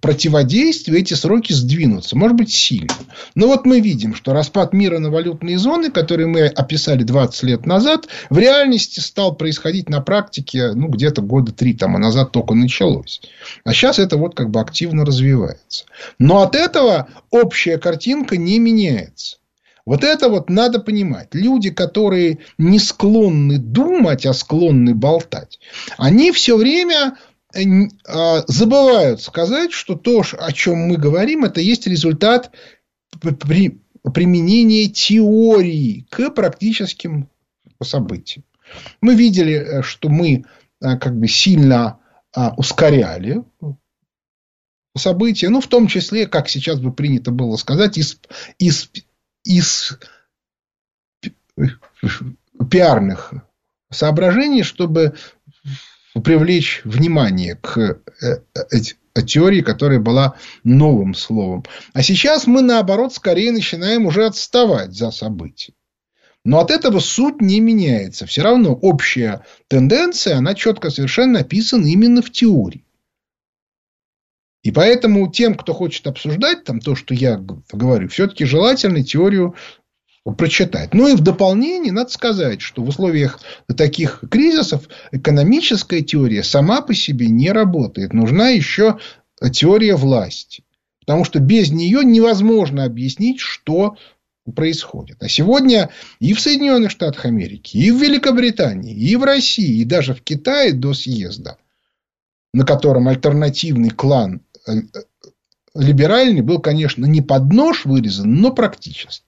противодействия 0.00 1.00
эти 1.00 1.14
сроки 1.14 1.52
сдвинутся, 1.52 2.16
может 2.16 2.36
быть, 2.36 2.52
сильно. 2.52 2.92
Но 3.34 3.46
вот 3.46 3.64
мы 3.66 3.80
видим, 3.80 4.14
что 4.14 4.32
распад 4.32 4.72
мира 4.72 4.98
на 4.98 5.10
валютные 5.10 5.58
зоны, 5.58 5.90
который 5.90 6.26
мы 6.26 6.46
описали 6.46 7.02
20 7.02 7.42
лет 7.44 7.66
назад, 7.66 8.08
в 8.30 8.38
реальности 8.38 9.00
стал 9.00 9.34
происходить 9.34 9.88
на 9.88 10.00
практике 10.00 10.72
ну, 10.72 10.88
где-то 10.88 11.22
года 11.22 11.52
три 11.52 11.74
тому 11.74 11.98
назад 11.98 12.32
только 12.32 12.54
началось. 12.54 13.20
А 13.64 13.72
сейчас 13.72 13.98
это 13.98 14.16
вот 14.16 14.34
как 14.34 14.50
бы 14.50 14.60
активно 14.60 15.04
развивается. 15.04 15.86
Но 16.18 16.42
от 16.42 16.54
этого 16.54 17.08
общая 17.30 17.78
картинка 17.78 18.36
не 18.36 18.58
меняется. 18.58 19.36
Вот 19.86 20.02
это 20.02 20.30
вот 20.30 20.48
надо 20.48 20.80
понимать. 20.80 21.28
Люди, 21.32 21.70
которые 21.70 22.38
не 22.56 22.78
склонны 22.78 23.58
думать, 23.58 24.24
а 24.24 24.32
склонны 24.32 24.94
болтать, 24.94 25.58
они 25.98 26.32
все 26.32 26.56
время 26.56 27.16
забывают 28.46 29.22
сказать, 29.22 29.72
что 29.72 29.94
то, 29.94 30.22
о 30.38 30.52
чем 30.52 30.78
мы 30.88 30.96
говорим, 30.96 31.44
это 31.44 31.60
есть 31.60 31.86
результат 31.86 32.50
при 33.20 33.80
применения 34.12 34.88
теории 34.88 36.06
к 36.10 36.30
практическим 36.30 37.30
событиям. 37.82 38.44
Мы 39.00 39.14
видели, 39.14 39.54
э, 39.54 39.82
что 39.82 40.08
мы 40.08 40.44
э, 40.80 40.98
как 40.98 41.16
бы 41.18 41.28
сильно 41.28 42.00
а, 42.34 42.52
ускоряли 42.56 43.44
события, 44.96 45.48
ну, 45.48 45.60
в 45.60 45.68
том 45.68 45.86
числе, 45.86 46.26
как 46.26 46.48
сейчас 46.48 46.80
бы 46.80 46.92
принято 46.92 47.30
было 47.30 47.56
сказать, 47.56 47.98
из, 47.98 48.20
из, 48.58 48.90
из 49.44 49.98
пиарных 52.70 53.34
соображений, 53.90 54.62
чтобы 54.62 55.14
привлечь 56.22 56.82
внимание 56.84 57.56
к 57.56 57.78
э, 58.22 58.38
э, 58.54 59.22
теории, 59.22 59.62
которая 59.62 59.98
была 59.98 60.34
новым 60.62 61.14
словом. 61.14 61.64
А 61.92 62.02
сейчас 62.02 62.46
мы, 62.46 62.62
наоборот, 62.62 63.14
скорее 63.14 63.52
начинаем 63.52 64.06
уже 64.06 64.26
отставать 64.26 64.92
за 64.92 65.10
событиями. 65.10 65.76
Но 66.44 66.60
от 66.60 66.70
этого 66.70 67.00
суть 67.00 67.40
не 67.40 67.60
меняется. 67.60 68.26
Все 68.26 68.42
равно 68.42 68.74
общая 68.74 69.44
тенденция, 69.68 70.36
она 70.36 70.54
четко 70.54 70.90
совершенно 70.90 71.40
описана 71.40 71.86
именно 71.86 72.20
в 72.20 72.30
теории. 72.30 72.84
И 74.62 74.70
поэтому 74.70 75.30
тем, 75.30 75.54
кто 75.54 75.74
хочет 75.74 76.06
обсуждать 76.06 76.64
там 76.64 76.80
то, 76.80 76.94
что 76.94 77.14
я 77.14 77.36
говорю, 77.36 78.08
все-таки 78.08 78.44
желательно 78.44 79.04
теорию 79.04 79.54
прочитать. 80.32 80.94
Ну 80.94 81.08
и 81.08 81.14
в 81.14 81.20
дополнение 81.20 81.92
надо 81.92 82.10
сказать, 82.10 82.62
что 82.62 82.82
в 82.82 82.88
условиях 82.88 83.40
таких 83.76 84.24
кризисов 84.30 84.88
экономическая 85.12 86.02
теория 86.02 86.42
сама 86.42 86.80
по 86.80 86.94
себе 86.94 87.28
не 87.28 87.52
работает. 87.52 88.12
Нужна 88.12 88.48
еще 88.48 88.98
теория 89.52 89.96
власти. 89.96 90.64
Потому 91.00 91.24
что 91.24 91.38
без 91.38 91.70
нее 91.70 92.02
невозможно 92.02 92.84
объяснить, 92.84 93.40
что 93.40 93.96
происходит. 94.54 95.22
А 95.22 95.28
сегодня 95.28 95.90
и 96.20 96.32
в 96.32 96.40
Соединенных 96.40 96.90
Штатах 96.90 97.26
Америки, 97.26 97.76
и 97.76 97.90
в 97.90 98.02
Великобритании, 98.02 98.94
и 98.94 99.16
в 99.16 99.24
России, 99.24 99.80
и 99.80 99.84
даже 99.84 100.14
в 100.14 100.22
Китае 100.22 100.72
до 100.72 100.94
съезда, 100.94 101.58
на 102.52 102.64
котором 102.64 103.08
альтернативный 103.08 103.90
клан 103.90 104.42
э, 104.66 104.72
э, 104.72 104.80
либеральный 105.74 106.42
был, 106.42 106.58
конечно, 106.58 107.06
не 107.06 107.22
под 107.22 107.52
нож 107.52 107.84
вырезан, 107.86 108.34
но 108.34 108.52
практически 108.52 109.23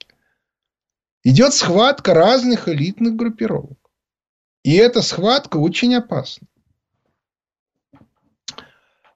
идет 1.27 1.53
схватка 1.53 2.13
разных 2.13 2.69
элитных 2.69 3.15
группировок. 3.15 3.77
И 4.63 4.75
эта 4.75 5.01
схватка 5.01 5.57
очень 5.57 5.93
опасна. 5.95 6.47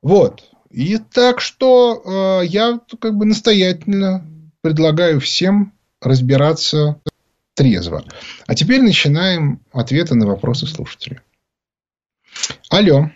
Вот. 0.01 0.43
И 0.69 0.97
так 0.97 1.39
что 1.39 2.41
э, 2.41 2.45
я 2.45 2.79
как 2.99 3.15
бы 3.15 3.25
настоятельно 3.25 4.25
предлагаю 4.61 5.19
всем 5.21 5.73
разбираться 6.01 7.01
трезво. 7.53 8.03
А 8.45 8.55
теперь 8.55 8.81
начинаем 8.81 9.59
ответы 9.71 10.15
на 10.15 10.27
вопросы 10.27 10.67
слушателей. 10.67 11.19
Алло. 12.69 13.09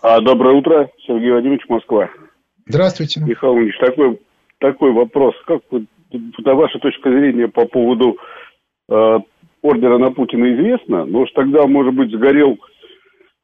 А, 0.00 0.20
доброе 0.20 0.54
утро, 0.54 0.90
Сергей 1.04 1.32
Владимирович, 1.32 1.68
Москва. 1.68 2.08
Здравствуйте. 2.66 3.20
Михаил 3.20 3.58
Ильич, 3.58 3.74
такой, 3.80 4.20
такой 4.58 4.92
вопрос. 4.92 5.34
Как 5.46 5.62
вы 5.70 5.86
да, 6.10 6.54
ваша 6.54 6.78
точка 6.78 7.10
зрения 7.10 7.48
по 7.48 7.66
поводу 7.66 8.18
э, 8.88 9.18
ордера 9.62 9.98
на 9.98 10.10
Путина 10.10 10.54
известна, 10.54 11.04
но 11.04 11.20
уж 11.20 11.30
тогда, 11.32 11.66
может 11.66 11.94
быть, 11.94 12.12
сгорел 12.12 12.58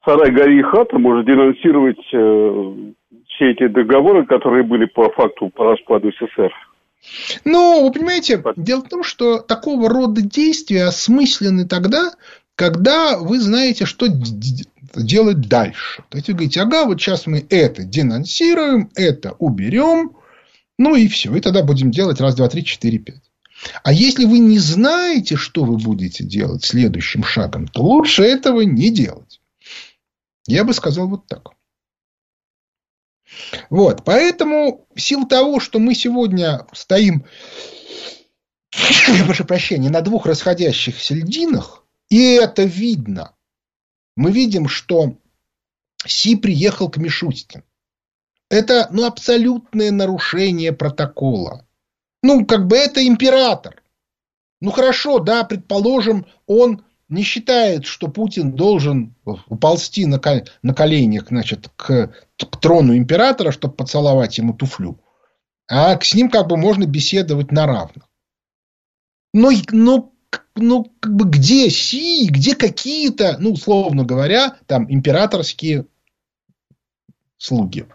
сарай, 0.04 0.30
гори 0.30 0.58
и 0.58 0.62
хата, 0.62 0.98
может 0.98 1.26
денонсировать 1.26 2.00
э, 2.12 2.74
все 3.28 3.50
эти 3.50 3.66
договоры, 3.68 4.26
которые 4.26 4.62
были 4.62 4.84
по 4.86 5.10
факту 5.10 5.50
по 5.50 5.72
распаду 5.72 6.12
СССР. 6.12 6.52
Ну, 7.44 7.84
вы 7.84 7.92
понимаете, 7.92 8.42
дело 8.56 8.80
в 8.80 8.88
том, 8.88 9.02
что 9.02 9.38
такого 9.38 9.90
рода 9.90 10.22
действия 10.22 10.84
осмыслены 10.84 11.66
тогда, 11.66 12.12
когда 12.54 13.18
вы 13.18 13.38
знаете, 13.40 13.84
что 13.84 14.06
делать 14.96 15.48
дальше. 15.48 16.02
То 16.08 16.16
есть 16.16 16.28
вы 16.28 16.34
говорите, 16.34 16.62
ага, 16.62 16.86
вот 16.86 17.00
сейчас 17.00 17.26
мы 17.26 17.44
это 17.50 17.82
денонсируем, 17.82 18.90
это 18.94 19.34
уберем, 19.38 20.12
ну 20.78 20.96
и 20.96 21.08
все. 21.08 21.34
И 21.34 21.40
тогда 21.40 21.62
будем 21.62 21.90
делать 21.90 22.20
раз, 22.20 22.34
два, 22.34 22.48
три, 22.48 22.64
четыре, 22.64 22.98
пять. 22.98 23.22
А 23.82 23.92
если 23.92 24.24
вы 24.24 24.38
не 24.40 24.58
знаете, 24.58 25.36
что 25.36 25.64
вы 25.64 25.76
будете 25.76 26.24
делать 26.24 26.64
следующим 26.64 27.22
шагом, 27.22 27.68
то 27.68 27.82
лучше 27.82 28.22
этого 28.22 28.62
не 28.62 28.90
делать. 28.90 29.40
Я 30.46 30.64
бы 30.64 30.74
сказал 30.74 31.08
вот 31.08 31.26
так. 31.26 31.50
Вот. 33.70 34.04
Поэтому 34.04 34.86
в 34.94 35.00
силу 35.00 35.26
того, 35.26 35.60
что 35.60 35.78
мы 35.78 35.94
сегодня 35.94 36.66
стоим, 36.72 37.24
прошу 39.26 39.44
прощения, 39.44 39.90
на 39.90 40.00
двух 40.00 40.26
расходящихся 40.26 41.14
льдинах, 41.14 41.84
и 42.08 42.34
это 42.34 42.64
видно. 42.64 43.34
Мы 44.16 44.30
видим, 44.30 44.68
что 44.68 45.16
Си 46.06 46.36
приехал 46.36 46.88
к 46.90 46.98
Мишустину. 46.98 47.64
Это 48.54 48.86
ну, 48.92 49.04
абсолютное 49.04 49.90
нарушение 49.90 50.72
протокола. 50.72 51.66
Ну, 52.22 52.46
как 52.46 52.68
бы 52.68 52.76
это 52.76 53.04
император. 53.04 53.82
Ну, 54.60 54.70
хорошо, 54.70 55.18
да, 55.18 55.42
предположим, 55.42 56.24
он 56.46 56.84
не 57.08 57.24
считает, 57.24 57.84
что 57.84 58.06
Путин 58.06 58.52
должен 58.52 59.16
уползти 59.24 60.06
на, 60.06 60.20
на 60.62 60.72
коленях 60.72 61.30
значит, 61.30 61.68
к, 61.74 62.14
к 62.38 62.60
трону 62.60 62.96
императора, 62.96 63.50
чтобы 63.50 63.74
поцеловать 63.74 64.38
ему 64.38 64.54
туфлю. 64.54 65.00
А 65.66 66.00
с 66.00 66.14
ним 66.14 66.30
как 66.30 66.46
бы 66.46 66.56
можно 66.56 66.86
беседовать 66.86 67.50
на 67.50 67.66
равных. 67.66 68.08
Но, 69.32 69.50
но, 69.72 70.12
но 70.54 70.86
как 71.00 71.16
бы 71.16 71.24
где 71.24 71.70
Си, 71.70 72.28
где 72.28 72.54
какие-то, 72.54 73.36
ну, 73.40 73.50
условно 73.50 74.04
говоря, 74.04 74.58
там 74.68 74.88
императорские 74.88 75.86
слуги. 77.36 77.88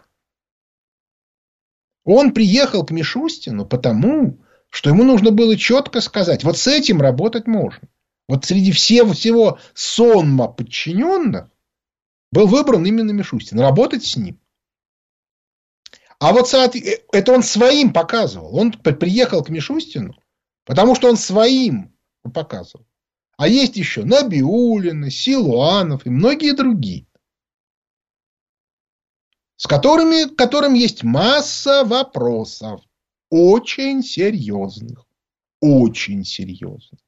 Он 2.04 2.32
приехал 2.32 2.84
к 2.84 2.90
Мишустину 2.90 3.66
потому, 3.66 4.38
что 4.70 4.90
ему 4.90 5.04
нужно 5.04 5.30
было 5.30 5.56
четко 5.56 6.00
сказать, 6.00 6.44
вот 6.44 6.56
с 6.56 6.66
этим 6.66 7.00
работать 7.00 7.46
можно. 7.46 7.88
Вот 8.28 8.44
среди 8.44 8.72
всего, 8.72 9.12
всего 9.12 9.58
сонма 9.74 10.48
подчиненных 10.48 11.50
был 12.30 12.46
выбран 12.46 12.86
именно 12.86 13.10
Мишустин. 13.10 13.58
Работать 13.58 14.04
с 14.04 14.16
ним. 14.16 14.38
А 16.20 16.32
вот 16.32 16.52
это 16.54 17.32
он 17.32 17.42
своим 17.42 17.92
показывал. 17.92 18.56
Он 18.56 18.72
приехал 18.72 19.42
к 19.42 19.48
Мишустину, 19.48 20.14
потому 20.64 20.94
что 20.94 21.08
он 21.08 21.16
своим 21.16 21.92
показывал. 22.22 22.86
А 23.36 23.48
есть 23.48 23.76
еще 23.76 24.04
Набиулина, 24.04 25.10
Силуанов 25.10 26.04
и 26.06 26.10
многие 26.10 26.52
другие, 26.52 27.06
с 29.60 29.66
которыми, 29.66 30.34
которым 30.36 30.72
есть 30.72 31.02
масса 31.02 31.84
вопросов. 31.84 32.80
Очень 33.28 34.02
серьезных. 34.02 35.06
Очень 35.60 36.24
серьезных. 36.24 36.98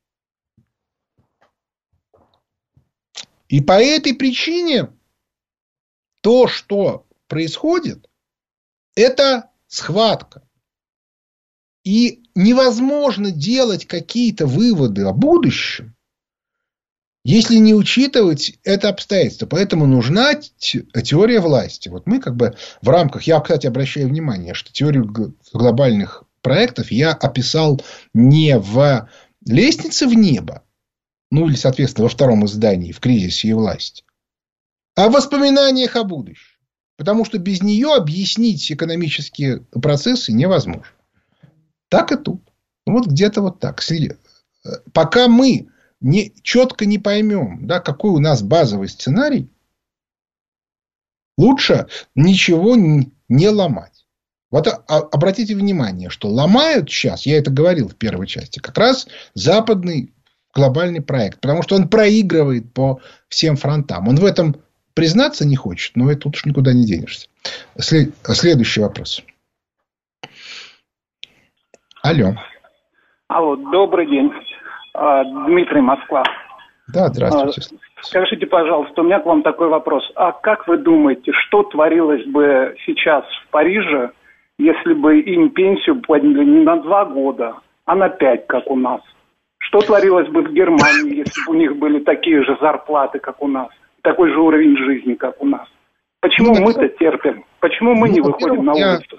И 3.48 3.62
по 3.62 3.82
этой 3.82 4.12
причине 4.12 4.92
то, 6.20 6.46
что 6.46 7.06
происходит, 7.26 8.10
это 8.94 9.50
схватка. 9.66 10.46
И 11.84 12.22
невозможно 12.34 13.30
делать 13.30 13.86
какие-то 13.86 14.44
выводы 14.46 15.04
о 15.04 15.14
будущем, 15.14 15.96
если 17.24 17.56
не 17.56 17.74
учитывать 17.74 18.58
это 18.64 18.88
обстоятельство. 18.88 19.46
Поэтому 19.46 19.86
нужна 19.86 20.34
теория 20.34 21.40
власти. 21.40 21.88
Вот 21.88 22.06
мы 22.06 22.20
как 22.20 22.36
бы 22.36 22.56
в 22.80 22.88
рамках... 22.88 23.22
Я, 23.24 23.40
кстати, 23.40 23.66
обращаю 23.66 24.08
внимание, 24.08 24.54
что 24.54 24.72
теорию 24.72 25.12
глобальных 25.52 26.24
проектов 26.40 26.90
я 26.90 27.12
описал 27.12 27.80
не 28.12 28.58
в 28.58 29.08
лестнице 29.46 30.06
в 30.06 30.14
небо, 30.14 30.62
ну 31.30 31.48
или, 31.48 31.54
соответственно, 31.54 32.04
во 32.04 32.08
втором 32.08 32.44
издании, 32.44 32.92
в 32.92 33.00
кризисе 33.00 33.48
и 33.48 33.52
власти, 33.52 34.04
а 34.96 35.08
в 35.08 35.12
воспоминаниях 35.12 35.96
о 35.96 36.04
будущем. 36.04 36.58
Потому 36.98 37.24
что 37.24 37.38
без 37.38 37.62
нее 37.62 37.94
объяснить 37.94 38.70
экономические 38.70 39.60
процессы 39.60 40.32
невозможно. 40.32 40.92
Так 41.88 42.12
и 42.12 42.16
тут. 42.16 42.42
Вот 42.86 43.06
где-то 43.06 43.40
вот 43.40 43.60
так. 43.60 43.82
Пока 44.92 45.26
мы 45.26 45.68
не, 46.02 46.32
четко 46.42 46.86
не 46.86 46.98
поймем, 46.98 47.66
да, 47.66 47.80
какой 47.80 48.10
у 48.10 48.18
нас 48.18 48.42
базовый 48.42 48.88
сценарий, 48.88 49.48
лучше 51.38 51.86
ничего 52.14 52.76
не 52.76 53.48
ломать. 53.48 54.04
Вот 54.50 54.68
а, 54.68 54.80
обратите 54.88 55.54
внимание, 55.54 56.10
что 56.10 56.28
ломают 56.28 56.90
сейчас, 56.90 57.24
я 57.24 57.38
это 57.38 57.50
говорил 57.50 57.88
в 57.88 57.96
первой 57.96 58.26
части, 58.26 58.58
как 58.58 58.76
раз 58.76 59.08
западный 59.34 60.12
глобальный 60.54 61.00
проект. 61.00 61.40
Потому 61.40 61.62
что 61.62 61.76
он 61.76 61.88
проигрывает 61.88 62.72
по 62.72 63.00
всем 63.28 63.56
фронтам. 63.56 64.08
Он 64.08 64.16
в 64.16 64.24
этом 64.24 64.56
признаться 64.94 65.46
не 65.46 65.56
хочет, 65.56 65.96
но 65.96 66.10
это 66.10 66.22
тут 66.22 66.36
уж 66.36 66.44
никуда 66.44 66.72
не 66.72 66.84
денешься. 66.84 67.28
След... 67.78 68.14
Следующий 68.22 68.80
вопрос. 68.80 69.22
Алло. 72.02 72.34
Алло, 73.28 73.56
добрый 73.56 74.06
день. 74.06 74.30
А, 74.94 75.24
Дмитрий 75.24 75.80
Москва. 75.80 76.24
Да, 76.92 77.08
здравствуйте. 77.08 77.76
А, 77.96 78.02
скажите, 78.02 78.46
пожалуйста, 78.46 79.00
у 79.00 79.04
меня 79.04 79.20
к 79.20 79.26
вам 79.26 79.42
такой 79.42 79.68
вопрос. 79.68 80.10
А 80.16 80.32
как 80.32 80.66
вы 80.68 80.78
думаете, 80.78 81.32
что 81.32 81.62
творилось 81.62 82.26
бы 82.26 82.76
сейчас 82.84 83.24
в 83.44 83.50
Париже, 83.50 84.10
если 84.58 84.92
бы 84.92 85.20
им 85.20 85.50
пенсию 85.50 86.00
подняли 86.02 86.44
не 86.44 86.64
на 86.64 86.76
два 86.76 87.04
года, 87.04 87.54
а 87.86 87.94
на 87.94 88.08
пять, 88.08 88.46
как 88.46 88.70
у 88.70 88.76
нас? 88.76 89.00
Что 89.58 89.80
творилось 89.80 90.28
бы 90.28 90.42
в 90.42 90.52
Германии, 90.52 91.18
если 91.18 91.44
бы 91.46 91.52
у 91.52 91.54
них 91.54 91.76
были 91.76 92.00
такие 92.00 92.44
же 92.44 92.56
зарплаты, 92.60 93.20
как 93.20 93.42
у 93.42 93.48
нас, 93.48 93.68
такой 94.02 94.30
же 94.30 94.40
уровень 94.40 94.76
жизни, 94.76 95.14
как 95.14 95.40
у 95.40 95.46
нас? 95.46 95.66
Почему 96.20 96.54
ну, 96.54 96.62
мы-то 96.62 96.88
терпим? 96.88 97.44
Почему 97.60 97.94
мы 97.94 98.08
ну, 98.08 98.14
не 98.14 98.20
выходим 98.20 98.64
на 98.64 98.72
улицу? 98.72 99.18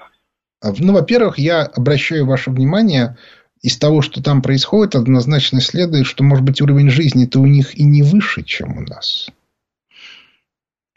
Я, 0.64 0.72
ну, 0.80 0.94
во-первых, 0.94 1.38
я 1.38 1.66
обращаю 1.76 2.26
ваше 2.26 2.52
внимание, 2.52 3.18
из 3.64 3.78
того, 3.78 4.02
что 4.02 4.22
там 4.22 4.42
происходит, 4.42 4.94
однозначно 4.94 5.62
следует, 5.62 6.06
что, 6.06 6.24
может 6.24 6.44
быть, 6.44 6.62
уровень 6.62 6.90
жизни-то 6.90 7.40
у 7.40 7.46
них 7.46 7.76
и 7.80 7.84
не 7.84 8.04
выше, 8.04 8.44
чем 8.44 8.78
у 8.78 8.82
нас. 8.82 9.30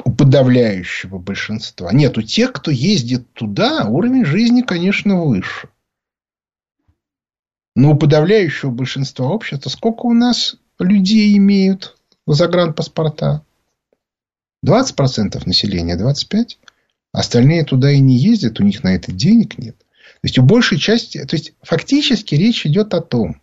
У 0.05 0.13
подавляющего 0.13 1.19
большинства. 1.19 1.93
Нет, 1.93 2.19
у 2.19 2.23
тех, 2.23 2.53
кто 2.53 2.73
ездит 2.73 3.33
туда, 3.33 3.87
уровень 3.87 4.25
жизни, 4.25 4.63
конечно, 4.63 5.23
выше. 5.23 5.69
Но 7.77 7.93
у 7.93 7.97
подавляющего 7.97 8.71
большинства 8.71 9.29
общества 9.29 9.71
сколько 9.71 10.07
у 10.07 10.13
нас 10.13 10.57
людей 10.81 11.37
имеют 11.37 11.97
загранпаспорта? 12.27 13.45
20% 14.65 15.41
населения, 15.47 15.97
25%. 15.97 16.57
Остальные 17.13 17.65
туда 17.65 17.93
и 17.93 18.01
не 18.01 18.19
ездят, 18.19 18.61
у 18.61 18.65
них 18.65 18.83
на 18.83 18.95
это 18.95 19.13
денег 19.13 19.57
нет. 19.57 19.77
Есть, 20.27 20.39
у 20.39 20.43
большей 20.43 20.77
части, 20.79 21.25
то 21.25 21.37
есть, 21.37 21.53
фактически 21.63 22.35
речь 22.35 22.67
идет 22.67 22.95
о 22.95 23.01
том, 23.01 23.41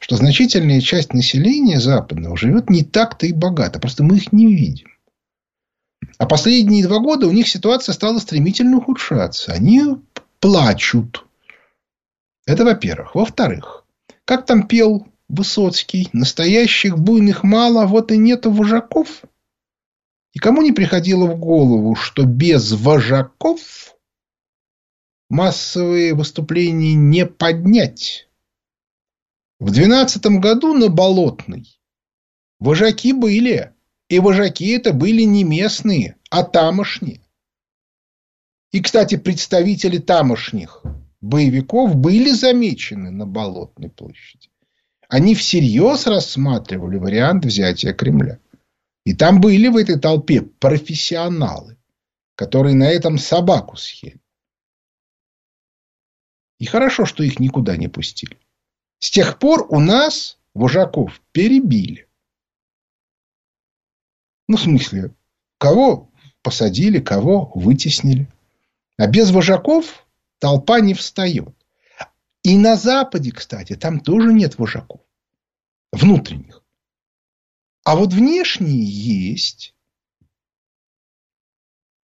что 0.00 0.16
значительная 0.16 0.80
часть 0.80 1.12
населения 1.12 1.78
западного 1.78 2.36
живет 2.36 2.68
не 2.68 2.82
так-то 2.82 3.26
и 3.26 3.32
богато. 3.32 3.78
Просто 3.78 4.02
мы 4.02 4.16
их 4.16 4.32
не 4.32 4.52
видим. 4.52 4.88
А 6.18 6.26
последние 6.26 6.84
два 6.84 6.98
года 6.98 7.28
у 7.28 7.30
них 7.30 7.46
ситуация 7.46 7.92
стала 7.92 8.18
стремительно 8.18 8.78
ухудшаться. 8.78 9.52
Они 9.52 9.84
плачут. 10.40 11.24
Это 12.44 12.64
во-первых. 12.64 13.14
Во-вторых, 13.14 13.84
как 14.24 14.46
там 14.46 14.66
пел 14.66 15.06
Высоцкий, 15.28 16.08
настоящих 16.12 16.98
буйных 16.98 17.44
мало, 17.44 17.86
вот 17.86 18.10
и 18.10 18.16
нету 18.16 18.50
вожаков. 18.50 19.22
И 20.32 20.40
кому 20.40 20.62
не 20.62 20.72
приходило 20.72 21.26
в 21.26 21.38
голову, 21.38 21.94
что 21.94 22.24
без 22.24 22.72
вожаков 22.72 23.95
массовые 25.28 26.14
выступления 26.14 26.94
не 26.94 27.26
поднять? 27.26 28.28
В 29.58 29.70
двенадцатом 29.70 30.40
году 30.40 30.74
на 30.74 30.88
Болотной 30.88 31.66
вожаки 32.58 33.12
были. 33.12 33.72
И 34.08 34.20
вожаки 34.20 34.68
это 34.68 34.92
были 34.92 35.22
не 35.22 35.42
местные, 35.42 36.16
а 36.30 36.44
тамошние. 36.44 37.22
И, 38.70 38.80
кстати, 38.80 39.16
представители 39.16 39.98
тамошних 39.98 40.82
боевиков 41.20 41.96
были 41.96 42.30
замечены 42.30 43.10
на 43.10 43.26
Болотной 43.26 43.90
площади. 43.90 44.50
Они 45.08 45.34
всерьез 45.34 46.06
рассматривали 46.06 46.98
вариант 46.98 47.44
взятия 47.44 47.92
Кремля. 47.92 48.38
И 49.04 49.14
там 49.14 49.40
были 49.40 49.68
в 49.68 49.76
этой 49.76 49.98
толпе 49.98 50.42
профессионалы, 50.42 51.76
которые 52.34 52.74
на 52.74 52.90
этом 52.90 53.18
собаку 53.18 53.76
съели. 53.76 54.20
И 56.58 56.66
хорошо, 56.66 57.04
что 57.04 57.22
их 57.22 57.38
никуда 57.38 57.76
не 57.76 57.88
пустили. 57.88 58.38
С 58.98 59.10
тех 59.10 59.38
пор 59.38 59.66
у 59.68 59.78
нас 59.78 60.38
вожаков 60.54 61.20
перебили. 61.32 62.08
Ну, 64.48 64.56
в 64.56 64.60
смысле, 64.60 65.14
кого 65.58 66.10
посадили, 66.42 67.00
кого 67.00 67.52
вытеснили. 67.54 68.28
А 68.96 69.06
без 69.06 69.30
вожаков 69.30 70.06
толпа 70.38 70.80
не 70.80 70.94
встает. 70.94 71.54
И 72.42 72.56
на 72.56 72.76
Западе, 72.76 73.32
кстати, 73.32 73.74
там 73.74 74.00
тоже 74.00 74.32
нет 74.32 74.58
вожаков. 74.58 75.00
Внутренних. 75.92 76.62
А 77.84 77.96
вот 77.96 78.12
внешние 78.12 78.84
есть. 78.84 79.74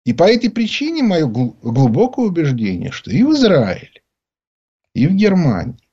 И 0.06 0.14
по 0.14 0.24
этой 0.24 0.50
причине 0.50 1.04
мое 1.04 1.26
глубокое 1.28 2.26
убеждение, 2.26 2.91
что 2.91 3.12
и 3.12 3.22
в 3.24 3.32
Израиле, 3.34 3.99
и 4.94 5.08
в 5.08 5.14
Германии, 5.14 5.90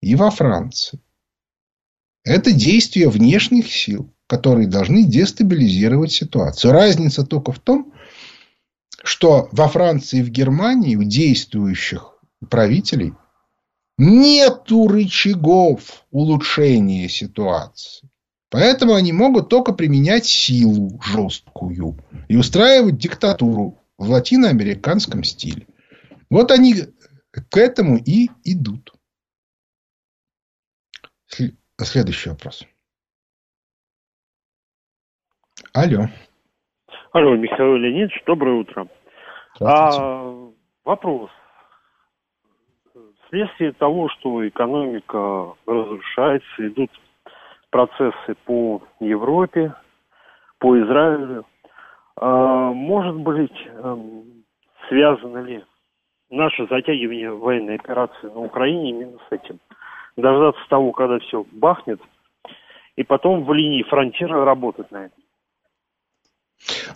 и 0.00 0.14
во 0.14 0.30
Франции 0.30 1.00
это 2.24 2.52
действия 2.52 3.08
внешних 3.08 3.72
сил, 3.72 4.12
которые 4.26 4.68
должны 4.68 5.04
дестабилизировать 5.04 6.12
ситуацию. 6.12 6.72
Разница 6.72 7.24
только 7.24 7.52
в 7.52 7.58
том, 7.58 7.92
что 9.02 9.48
во 9.52 9.68
Франции 9.68 10.20
и 10.20 10.22
в 10.22 10.30
Германии 10.30 10.96
у 10.96 11.02
действующих 11.02 12.14
правителей 12.48 13.14
нету 13.96 14.86
рычагов 14.88 16.04
улучшения 16.10 17.08
ситуации. 17.08 18.08
Поэтому 18.50 18.94
они 18.94 19.12
могут 19.12 19.48
только 19.48 19.72
применять 19.72 20.26
силу 20.26 21.00
жесткую 21.02 21.96
и 22.28 22.36
устраивать 22.36 22.98
диктатуру 22.98 23.78
в 23.96 24.10
латиноамериканском 24.10 25.22
стиле. 25.22 25.66
Вот 26.30 26.50
они 26.50 26.74
к 27.32 27.56
этому 27.56 27.96
и 27.96 28.28
идут. 28.44 28.92
Следующий 31.76 32.30
вопрос. 32.30 32.66
Алло. 35.72 36.06
Алло, 37.12 37.36
Михаил 37.36 37.76
Леонидович, 37.76 38.22
доброе 38.26 38.60
утро. 38.60 38.88
А, 39.60 40.50
вопрос. 40.84 41.30
Вследствие 43.26 43.72
того, 43.72 44.08
что 44.08 44.46
экономика 44.46 45.54
разрушается, 45.66 46.68
идут 46.68 46.90
процессы 47.70 48.34
по 48.44 48.82
Европе, 48.98 49.74
по 50.58 50.78
Израилю, 50.78 51.46
а, 52.16 52.72
может 52.72 53.16
быть, 53.16 53.66
эм, 53.66 54.44
связано 54.88 55.38
ли 55.38 55.64
наше 56.30 56.66
затягивание 56.68 57.30
военной 57.30 57.76
операции 57.76 58.26
на 58.26 58.40
Украине 58.40 58.90
именно 58.90 59.18
с 59.28 59.32
этим? 59.32 59.58
Дождаться 60.16 60.60
того, 60.68 60.92
когда 60.92 61.18
все 61.18 61.44
бахнет, 61.52 62.00
и 62.96 63.02
потом 63.02 63.44
в 63.44 63.52
линии 63.52 63.82
фронтира 63.82 64.44
работать 64.44 64.90
на 64.90 65.06
этом. 65.06 65.22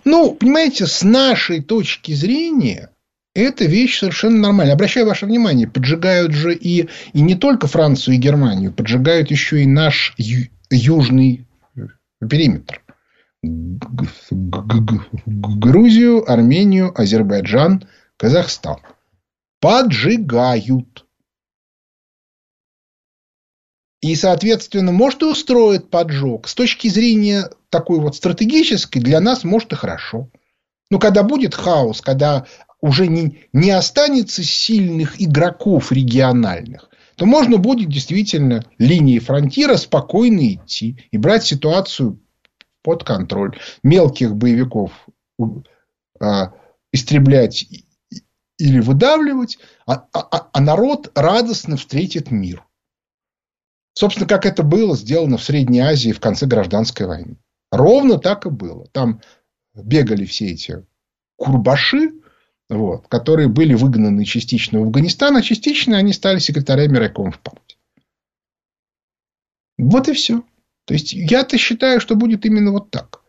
Ну, 0.03 0.35
понимаете, 0.35 0.85
с 0.85 1.03
нашей 1.03 1.61
точки 1.61 2.11
зрения, 2.11 2.91
это 3.33 3.65
вещь 3.65 3.99
совершенно 3.99 4.37
нормальная. 4.37 4.75
Обращаю 4.75 5.07
ваше 5.07 5.25
внимание, 5.25 5.67
поджигают 5.67 6.33
же 6.33 6.53
и, 6.53 6.87
и 7.13 7.21
не 7.21 7.35
только 7.35 7.67
Францию 7.67 8.15
и 8.15 8.19
Германию, 8.19 8.71
поджигают 8.71 9.31
еще 9.31 9.61
и 9.61 9.65
наш 9.65 10.13
ю, 10.17 10.47
южный 10.69 11.47
периметр. 12.29 12.81
Грузию, 14.31 16.31
Армению, 16.31 16.93
Азербайджан, 16.95 17.83
Казахстан. 18.17 18.77
Поджигают. 19.65 21.07
И, 23.99 24.13
соответственно, 24.13 24.91
может 24.91 25.23
и 25.23 25.25
устроит 25.25 25.89
поджог. 25.89 26.47
С 26.47 26.53
точки 26.53 26.87
зрения 26.87 27.49
такой 27.69 27.99
вот 27.99 28.15
стратегической, 28.15 29.01
для 29.01 29.19
нас 29.19 29.43
может 29.43 29.73
и 29.73 29.75
хорошо. 29.75 30.29
Но 30.91 30.99
когда 30.99 31.23
будет 31.23 31.55
хаос, 31.55 32.01
когда 32.01 32.45
уже 32.79 33.07
не, 33.07 33.47
не 33.53 33.71
останется 33.71 34.43
сильных 34.43 35.19
игроков 35.19 35.91
региональных, 35.91 36.91
то 37.15 37.25
можно 37.25 37.57
будет 37.57 37.89
действительно 37.89 38.63
линии 38.77 39.17
фронтира 39.17 39.77
спокойно 39.77 40.53
идти 40.53 41.07
и 41.09 41.17
брать 41.17 41.43
ситуацию 41.43 42.19
под 42.83 43.03
контроль. 43.03 43.57
Мелких 43.81 44.35
боевиков 44.35 44.91
а, 46.19 46.53
истреблять 46.93 47.65
или 48.57 48.79
выдавливать, 48.79 49.59
а, 49.85 50.07
а, 50.13 50.49
а 50.51 50.61
народ 50.61 51.11
радостно 51.15 51.77
встретит 51.77 52.31
мир. 52.31 52.65
Собственно, 53.93 54.27
как 54.27 54.45
это 54.45 54.63
было 54.63 54.95
сделано 54.95 55.37
в 55.37 55.43
Средней 55.43 55.79
Азии 55.79 56.11
в 56.11 56.19
конце 56.19 56.45
гражданской 56.45 57.05
войны. 57.05 57.37
Ровно 57.71 58.19
так 58.19 58.45
и 58.45 58.49
было. 58.49 58.87
Там 58.91 59.21
бегали 59.73 60.25
все 60.25 60.47
эти 60.47 60.85
курбаши, 61.37 62.11
вот, 62.69 63.07
которые 63.07 63.47
были 63.47 63.73
выгнаны 63.73 64.25
частично 64.25 64.79
в 64.79 64.83
Афганистан, 64.83 65.37
а 65.37 65.41
частично 65.41 65.97
они 65.97 66.13
стали 66.13 66.39
секретарями 66.39 66.97
в 66.97 67.39
партии. 67.39 67.77
Вот 69.77 70.07
и 70.07 70.13
все. 70.13 70.43
То 70.85 70.93
есть, 70.93 71.13
я-то 71.13 71.57
считаю, 71.57 71.99
что 71.99 72.15
будет 72.15 72.45
именно 72.45 72.71
вот 72.71 72.91
так. 72.91 73.21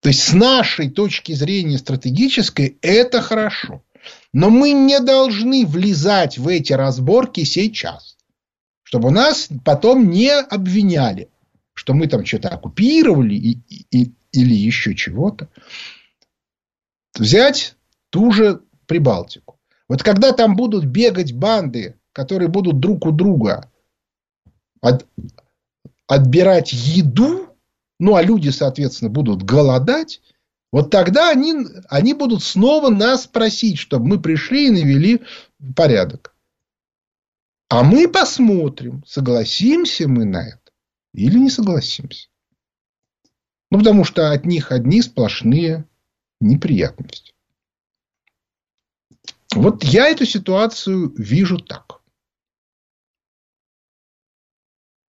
То 0.00 0.08
есть, 0.08 0.22
с 0.22 0.32
нашей 0.32 0.90
точки 0.90 1.32
зрения 1.32 1.78
стратегической, 1.78 2.78
это 2.82 3.20
хорошо. 3.20 3.82
Но 4.32 4.50
мы 4.50 4.72
не 4.72 5.00
должны 5.00 5.66
влезать 5.66 6.38
в 6.38 6.46
эти 6.48 6.72
разборки 6.72 7.44
сейчас 7.44 8.16
чтобы 8.90 9.12
нас 9.12 9.48
потом 9.64 10.10
не 10.10 10.36
обвиняли, 10.36 11.30
что 11.74 11.94
мы 11.94 12.08
там 12.08 12.26
что-то 12.26 12.48
оккупировали 12.48 13.36
и, 13.36 13.60
и, 13.92 14.12
или 14.32 14.52
еще 14.52 14.96
чего-то. 14.96 15.48
Взять 17.16 17.76
ту 18.10 18.32
же 18.32 18.62
Прибалтику. 18.86 19.60
Вот 19.88 20.02
когда 20.02 20.32
там 20.32 20.56
будут 20.56 20.86
бегать 20.86 21.32
банды, 21.32 22.00
которые 22.12 22.48
будут 22.48 22.80
друг 22.80 23.06
у 23.06 23.12
друга 23.12 23.70
от, 24.80 25.06
отбирать 26.08 26.72
еду, 26.72 27.56
ну 28.00 28.16
а 28.16 28.22
люди, 28.22 28.48
соответственно, 28.48 29.08
будут 29.08 29.44
голодать, 29.44 30.20
вот 30.72 30.90
тогда 30.90 31.30
они, 31.30 31.54
они 31.88 32.14
будут 32.14 32.42
снова 32.42 32.90
нас 32.90 33.26
просить, 33.26 33.78
чтобы 33.78 34.06
мы 34.06 34.22
пришли 34.22 34.68
и 34.68 34.70
навели 34.70 35.22
порядок. 35.74 36.34
А 37.68 37.82
мы 37.82 38.08
посмотрим, 38.08 39.04
согласимся 39.04 40.08
мы 40.08 40.24
на 40.24 40.48
это 40.48 40.72
или 41.12 41.38
не 41.38 41.50
согласимся. 41.50 42.28
Ну, 43.70 43.78
потому 43.78 44.04
что 44.04 44.32
от 44.32 44.44
них 44.44 44.72
одни 44.72 45.02
сплошные 45.02 45.88
неприятности. 46.40 47.34
Вот 49.54 49.82
я 49.84 50.08
эту 50.08 50.26
ситуацию 50.26 51.12
вижу 51.16 51.58
так. 51.58 52.00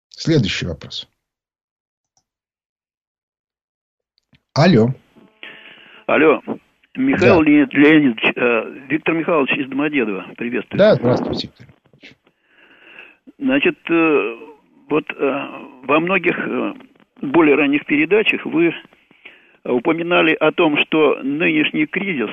Следующий 0.10 0.66
вопрос. 0.66 1.08
Алло. 4.54 4.94
Алло. 6.12 6.42
Михаил 6.98 7.38
да. 7.38 7.44
Леонидович, 7.46 8.34
э, 8.36 8.72
Виктор 8.90 9.16
Михайлович 9.16 9.54
из 9.54 9.70
Домодедова. 9.70 10.26
Приветствую. 10.36 10.78
Да, 10.78 10.96
здравствуйте, 10.96 11.48
Виктор. 11.48 11.68
Значит, 13.40 13.78
э, 13.90 14.36
вот 14.90 15.06
э, 15.10 15.48
во 15.84 16.02
многих 16.02 16.38
э, 16.38 16.74
более 17.22 17.56
ранних 17.56 17.86
передачах 17.86 18.46
вы 18.46 18.76
упоминали 19.64 20.34
о 20.34 20.52
том, 20.52 20.76
что 20.80 21.20
нынешний 21.24 21.86
кризис 21.86 22.30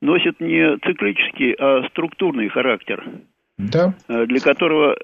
носит 0.00 0.40
не 0.40 0.78
циклический, 0.78 1.52
а 1.58 1.86
структурный 1.90 2.48
характер, 2.48 3.04
да. 3.58 3.92
для 4.08 4.40
которого 4.40 4.96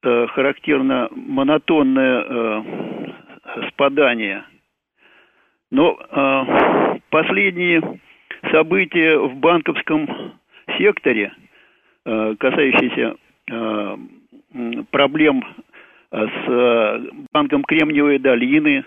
характерно 0.00 1.08
монотонное 1.10 2.62
спадание. 3.70 4.44
Но 5.72 5.98
последние 7.10 7.82
события 8.50 9.18
в 9.18 9.34
банковском 9.36 10.34
секторе, 10.78 11.32
касающиеся 12.04 13.16
проблем 14.90 15.44
э, 16.10 16.26
с 16.26 16.48
э, 16.48 17.00
банком 17.32 17.64
Кремниевой 17.64 18.18
долины, 18.18 18.84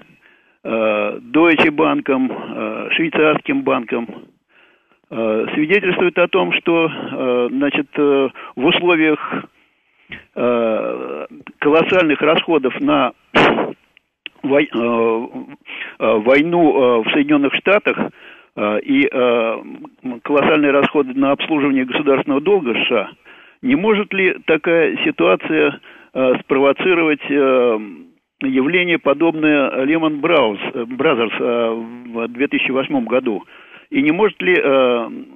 э, 0.64 1.20
Deutsche 1.22 1.72
банком, 1.72 2.30
швейцарским 2.92 3.64
банком, 3.64 4.08
свидетельствует 5.10 6.18
о 6.20 6.28
том, 6.30 6.54
что 6.54 7.50
значит, 7.50 7.90
в 7.98 8.32
условиях 8.56 9.46
колоссальных 11.60 12.22
расходов 12.22 12.80
на 12.80 13.12
войну 14.44 15.48
в 17.04 17.12
Соединенных 17.12 17.54
Штатах 17.56 17.98
и 18.58 19.10
колоссальные 20.24 20.72
расходы 20.72 21.14
на 21.14 21.32
обслуживание 21.32 21.86
государственного 21.86 22.42
долга 22.42 22.74
США– 22.86 23.12
не 23.62 23.76
может 23.76 24.12
ли 24.14 24.36
такая 24.46 24.98
ситуация 25.06 25.80
э, 26.14 26.34
спровоцировать 26.42 27.22
э, 27.30 27.80
явление, 28.42 28.98
подобное 28.98 29.84
Lehman 29.86 30.20
Brothers 30.20 31.34
э, 31.40 31.84
в 32.08 32.28
2008 32.30 33.06
году? 33.06 33.44
И 33.92 34.02
не 34.02 34.12
может 34.12 34.42
ли 34.42 34.56
э, 34.56 34.60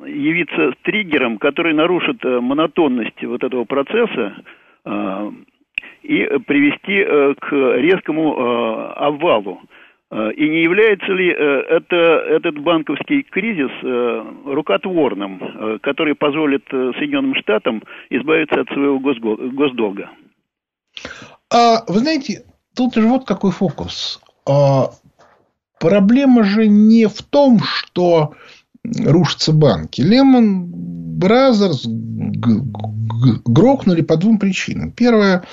явиться 0.08 0.74
триггером, 0.82 1.38
который 1.38 1.74
нарушит 1.74 2.24
э, 2.26 2.39
монотонность 2.39 3.24
вот 3.24 3.43
этого 3.43 3.66
процесса 3.66 4.36
э, 4.86 5.32
и 6.06 6.39
привести 6.39 6.99
э, 6.99 7.34
к 7.39 7.51
резкому 7.78 8.36
э, 8.36 8.93
обвалу? 8.95 9.60
Э, 10.12 10.32
и 10.32 10.49
не 10.49 10.64
является 10.64 11.12
ли 11.12 11.30
э, 11.30 11.34
это, 11.34 11.95
этот 11.95 12.60
банковский 12.60 13.24
кризис 13.24 13.72
э, 13.84 14.24
рукотворным, 14.45 15.80
который 15.82 16.16
позволит 16.16 16.64
Соединенным 16.70 17.36
Штатам 17.36 17.84
избавиться 18.10 18.62
от 18.62 18.68
своего 18.70 18.99
госдолга? 18.99 20.10
А, 21.51 21.84
вы 21.88 21.99
знаете, 21.99 22.43
тут 22.76 22.95
же 22.95 23.08
вот 23.08 23.26
какой 23.26 23.51
фокус. 23.51 24.22
А, 24.47 24.89
проблема 25.80 26.43
же 26.43 26.68
не 26.68 27.08
в 27.08 27.22
том, 27.24 27.60
что 27.60 28.34
рушатся 28.84 29.53
банки? 29.53 30.01
Lehman 30.01 30.67
Brothers 31.17 31.86
грохнули 33.45 34.01
по 34.01 34.18
двум 34.18 34.38
причинам. 34.38 34.91
Первое, 34.91 35.43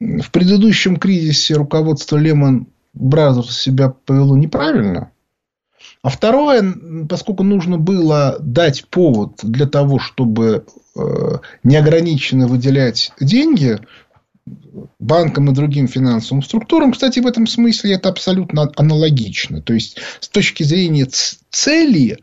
в 0.00 0.30
предыдущем 0.30 0.96
кризисе 0.96 1.54
руководство 1.54 2.16
Lehman 2.16 2.68
Brothers 2.94 3.58
себя 3.58 3.90
повело 3.90 4.36
неправильно. 4.36 5.10
А 6.02 6.10
второе, 6.10 6.74
поскольку 7.08 7.42
нужно 7.42 7.78
было 7.78 8.36
дать 8.40 8.86
повод 8.88 9.40
для 9.42 9.66
того, 9.66 9.98
чтобы 9.98 10.64
э, 10.96 11.00
неограниченно 11.64 12.46
выделять 12.46 13.12
деньги 13.20 13.80
банкам 14.98 15.50
и 15.50 15.54
другим 15.54 15.88
финансовым 15.88 16.42
структурам, 16.42 16.92
кстати, 16.92 17.18
в 17.18 17.26
этом 17.26 17.46
смысле 17.46 17.94
это 17.94 18.08
абсолютно 18.08 18.70
аналогично. 18.76 19.60
То 19.60 19.74
есть, 19.74 19.98
с 20.20 20.28
точки 20.28 20.62
зрения 20.62 21.06
цели, 21.50 22.18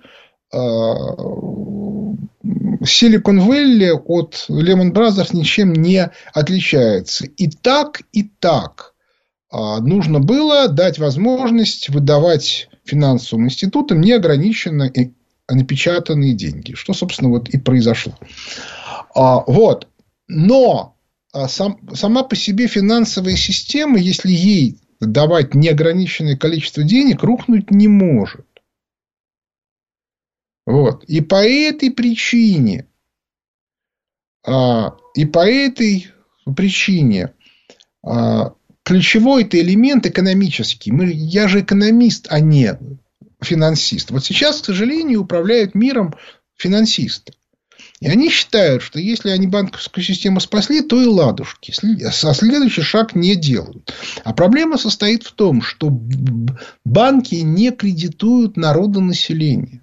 Silicon 2.85 3.39
Valley 3.39 3.91
от 3.91 4.45
Lehman 4.49 4.91
Brothers 4.91 5.29
ничем 5.33 5.73
не 5.73 6.09
отличается. 6.33 7.25
И 7.25 7.47
так, 7.47 8.01
и 8.11 8.23
так 8.23 8.93
а, 9.49 9.79
нужно 9.79 10.19
было 10.19 10.67
дать 10.67 10.99
возможность 10.99 11.89
выдавать 11.89 12.69
финансовым 12.83 13.45
институтам 13.45 14.01
неограниченно 14.01 14.91
напечатанные 15.49 16.33
деньги. 16.33 16.73
Что, 16.73 16.93
собственно, 16.93 17.29
вот 17.29 17.49
и 17.49 17.57
произошло. 17.57 18.13
А, 19.15 19.43
вот. 19.47 19.87
Но 20.27 20.95
а, 21.33 21.47
сам, 21.47 21.79
сама 21.93 22.23
по 22.23 22.35
себе 22.35 22.67
финансовая 22.67 23.35
система, 23.35 23.97
если 23.97 24.31
ей 24.31 24.79
давать 24.99 25.53
неограниченное 25.53 26.37
количество 26.37 26.83
денег, 26.83 27.23
рухнуть 27.23 27.71
не 27.71 27.87
может. 27.87 28.45
Вот. 30.65 31.03
И 31.05 31.21
по 31.21 31.45
этой 31.45 31.91
причине, 31.91 32.87
а, 34.45 34.95
и 35.13 35.25
по 35.25 35.47
этой 35.47 36.07
причине 36.55 37.33
а, 38.03 38.53
ключевой 38.83 39.43
это 39.43 39.59
элемент 39.59 40.05
экономический. 40.05 40.91
Мы, 40.91 41.11
я 41.11 41.47
же 41.47 41.61
экономист, 41.61 42.27
а 42.29 42.39
не 42.39 42.77
финансист. 43.41 44.11
Вот 44.11 44.25
сейчас, 44.25 44.61
к 44.61 44.65
сожалению, 44.65 45.21
управляют 45.21 45.75
миром 45.75 46.15
финансисты. 46.55 47.33
И 48.01 48.07
они 48.07 48.29
считают, 48.29 48.83
что 48.83 48.99
если 48.99 49.29
они 49.29 49.47
банковскую 49.47 50.03
систему 50.03 50.39
спасли, 50.39 50.81
то 50.81 51.01
и 51.01 51.05
ладушки. 51.05 51.73
А 52.03 52.11
следующий 52.11 52.81
шаг 52.81 53.15
не 53.15 53.35
делают. 53.35 53.93
А 54.23 54.33
проблема 54.33 54.77
состоит 54.77 55.23
в 55.23 55.31
том, 55.31 55.61
что 55.61 55.89
банки 56.83 57.35
не 57.35 57.71
кредитуют 57.71 58.57
народонаселение. 58.57 59.81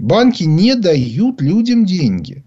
Банки 0.00 0.44
не 0.44 0.74
дают 0.74 1.40
людям 1.40 1.84
деньги. 1.84 2.44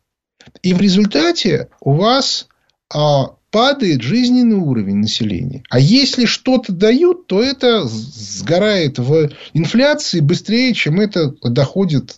И 0.62 0.74
в 0.74 0.82
результате 0.82 1.70
у 1.80 1.94
вас 1.94 2.48
а, 2.94 3.36
падает 3.54 4.02
жизненный 4.02 4.56
уровень 4.56 4.98
населения. 4.98 5.64
А 5.70 5.80
если 5.80 6.26
что-то 6.26 6.74
дают, 6.74 7.28
то 7.28 7.42
это 7.42 7.84
сгорает 7.86 8.98
в 8.98 9.30
инфляции 9.54 10.20
быстрее, 10.22 10.74
чем 10.74 11.00
это 11.00 11.36
доходит 11.44 12.16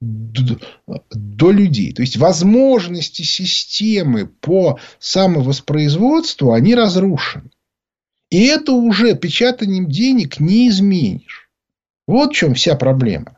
до 0.00 1.50
людей. 1.50 1.92
То 1.92 2.02
есть 2.02 2.16
возможности 2.16 3.22
системы 3.22 4.26
по 4.26 4.78
самовоспроизводству, 4.98 6.52
они 6.52 6.74
разрушены. 6.74 7.50
И 8.30 8.44
это 8.46 8.72
уже 8.72 9.14
печатанием 9.14 9.88
денег 9.88 10.40
не 10.40 10.68
изменишь. 10.68 11.50
Вот 12.06 12.30
в 12.30 12.34
чем 12.34 12.54
вся 12.54 12.76
проблема. 12.76 13.37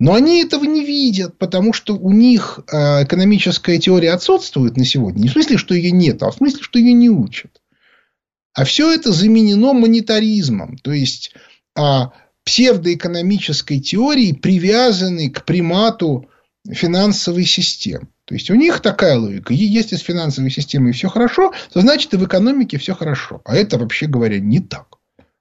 Но 0.00 0.14
они 0.14 0.40
этого 0.42 0.64
не 0.64 0.84
видят, 0.84 1.38
потому 1.38 1.72
что 1.72 1.96
у 1.96 2.12
них 2.12 2.60
э, 2.70 3.04
экономическая 3.04 3.78
теория 3.78 4.12
отсутствует 4.12 4.76
на 4.76 4.84
сегодня. 4.84 5.22
Не 5.22 5.28
в 5.28 5.32
смысле, 5.32 5.56
что 5.56 5.74
ее 5.74 5.90
нет, 5.90 6.22
а 6.22 6.30
в 6.30 6.36
смысле, 6.36 6.62
что 6.62 6.78
ее 6.78 6.92
не 6.92 7.10
учат. 7.10 7.60
А 8.54 8.64
все 8.64 8.92
это 8.92 9.12
заменено 9.12 9.72
монетаризмом. 9.72 10.78
То 10.78 10.92
есть, 10.92 11.34
а, 11.76 12.12
псевдоэкономической 12.44 13.80
теорией, 13.80 14.34
привязанной 14.34 15.30
к 15.30 15.44
примату 15.44 16.28
финансовой 16.68 17.44
системы. 17.44 18.08
То 18.24 18.34
есть, 18.34 18.50
у 18.50 18.54
них 18.54 18.80
такая 18.80 19.18
логика. 19.18 19.52
Если 19.52 19.96
с 19.96 20.00
финансовой 20.00 20.50
системой 20.50 20.92
все 20.92 21.08
хорошо, 21.08 21.52
то 21.72 21.80
значит 21.80 22.14
и 22.14 22.16
в 22.16 22.24
экономике 22.24 22.78
все 22.78 22.94
хорошо. 22.94 23.42
А 23.44 23.56
это, 23.56 23.78
вообще 23.78 24.06
говоря, 24.06 24.38
не 24.38 24.60
так. 24.60 24.98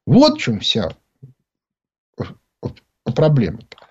Вот 0.08 0.40
в 0.40 0.42
чем 0.42 0.60
вся 0.62 0.96
проблема. 3.04 3.60
-то. 3.60 3.87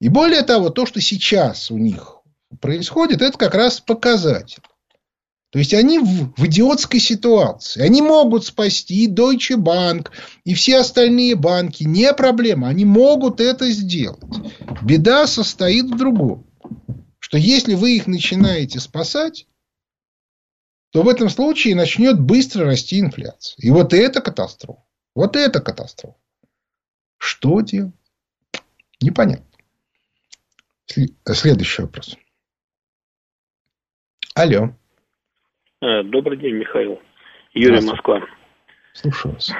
И 0.00 0.08
более 0.08 0.42
того, 0.42 0.70
то, 0.70 0.86
что 0.86 1.00
сейчас 1.00 1.70
у 1.70 1.78
них 1.78 2.18
происходит, 2.60 3.22
это 3.22 3.36
как 3.36 3.54
раз 3.54 3.80
показатель. 3.80 4.62
То 5.50 5.58
есть 5.58 5.72
они 5.72 5.98
в, 5.98 6.34
в 6.36 6.46
идиотской 6.46 7.00
ситуации. 7.00 7.80
Они 7.80 8.02
могут 8.02 8.44
спасти 8.44 9.04
и 9.04 9.12
Deutsche 9.12 9.56
Bank, 9.56 10.08
и 10.44 10.54
все 10.54 10.78
остальные 10.78 11.36
банки. 11.36 11.84
Не 11.84 12.12
проблема. 12.12 12.68
Они 12.68 12.84
могут 12.84 13.40
это 13.40 13.70
сделать. 13.70 14.22
Беда 14.82 15.26
состоит 15.26 15.86
в 15.86 15.96
другом. 15.96 16.46
Что 17.18 17.38
если 17.38 17.74
вы 17.74 17.96
их 17.96 18.06
начинаете 18.06 18.78
спасать, 18.78 19.46
то 20.92 21.02
в 21.02 21.08
этом 21.08 21.30
случае 21.30 21.74
начнет 21.74 22.20
быстро 22.20 22.66
расти 22.66 23.00
инфляция. 23.00 23.56
И 23.58 23.70
вот 23.70 23.94
это 23.94 24.20
катастрофа. 24.20 24.82
Вот 25.14 25.34
это 25.34 25.60
катастрофа. 25.60 26.16
Что 27.18 27.60
делать? 27.62 27.94
Непонятно. 29.00 29.47
Следующий 30.88 31.82
вопрос. 31.82 32.16
Алло. 34.34 34.70
Э, 35.82 36.02
добрый 36.02 36.38
день, 36.38 36.54
Михаил. 36.54 37.00
Юрий 37.54 37.84
Москва. 37.84 38.22
Слушаю 38.92 39.34
вас. 39.34 39.50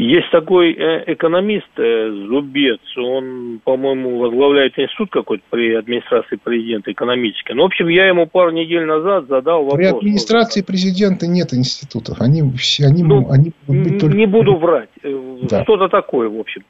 Есть 0.00 0.30
такой 0.30 0.72
э, 0.72 1.12
экономист 1.12 1.68
э, 1.76 2.10
Зубец, 2.28 2.80
он, 2.96 3.60
по-моему, 3.62 4.18
возглавляет 4.18 4.78
институт 4.78 5.10
какой-то 5.10 5.44
при 5.50 5.74
администрации 5.74 6.36
президента 6.36 6.90
экономический. 6.90 7.52
Ну, 7.52 7.64
в 7.64 7.66
общем, 7.66 7.88
я 7.88 8.08
ему 8.08 8.26
пару 8.26 8.50
недель 8.50 8.86
назад 8.86 9.26
задал 9.28 9.64
вопрос. 9.64 9.78
При 9.78 9.86
администрации 9.86 10.62
президента 10.62 11.26
нет 11.26 11.52
институтов. 11.52 12.18
Они, 12.22 12.42
все, 12.56 12.86
они, 12.86 13.02
ну, 13.02 13.30
они 13.30 13.52
быть 13.68 14.00
только... 14.00 14.16
Не 14.16 14.26
буду 14.26 14.56
врать. 14.56 14.88
Да. 15.02 15.64
Что-то 15.64 15.88
такое, 15.88 16.30
в 16.30 16.38
общем. 16.38 16.64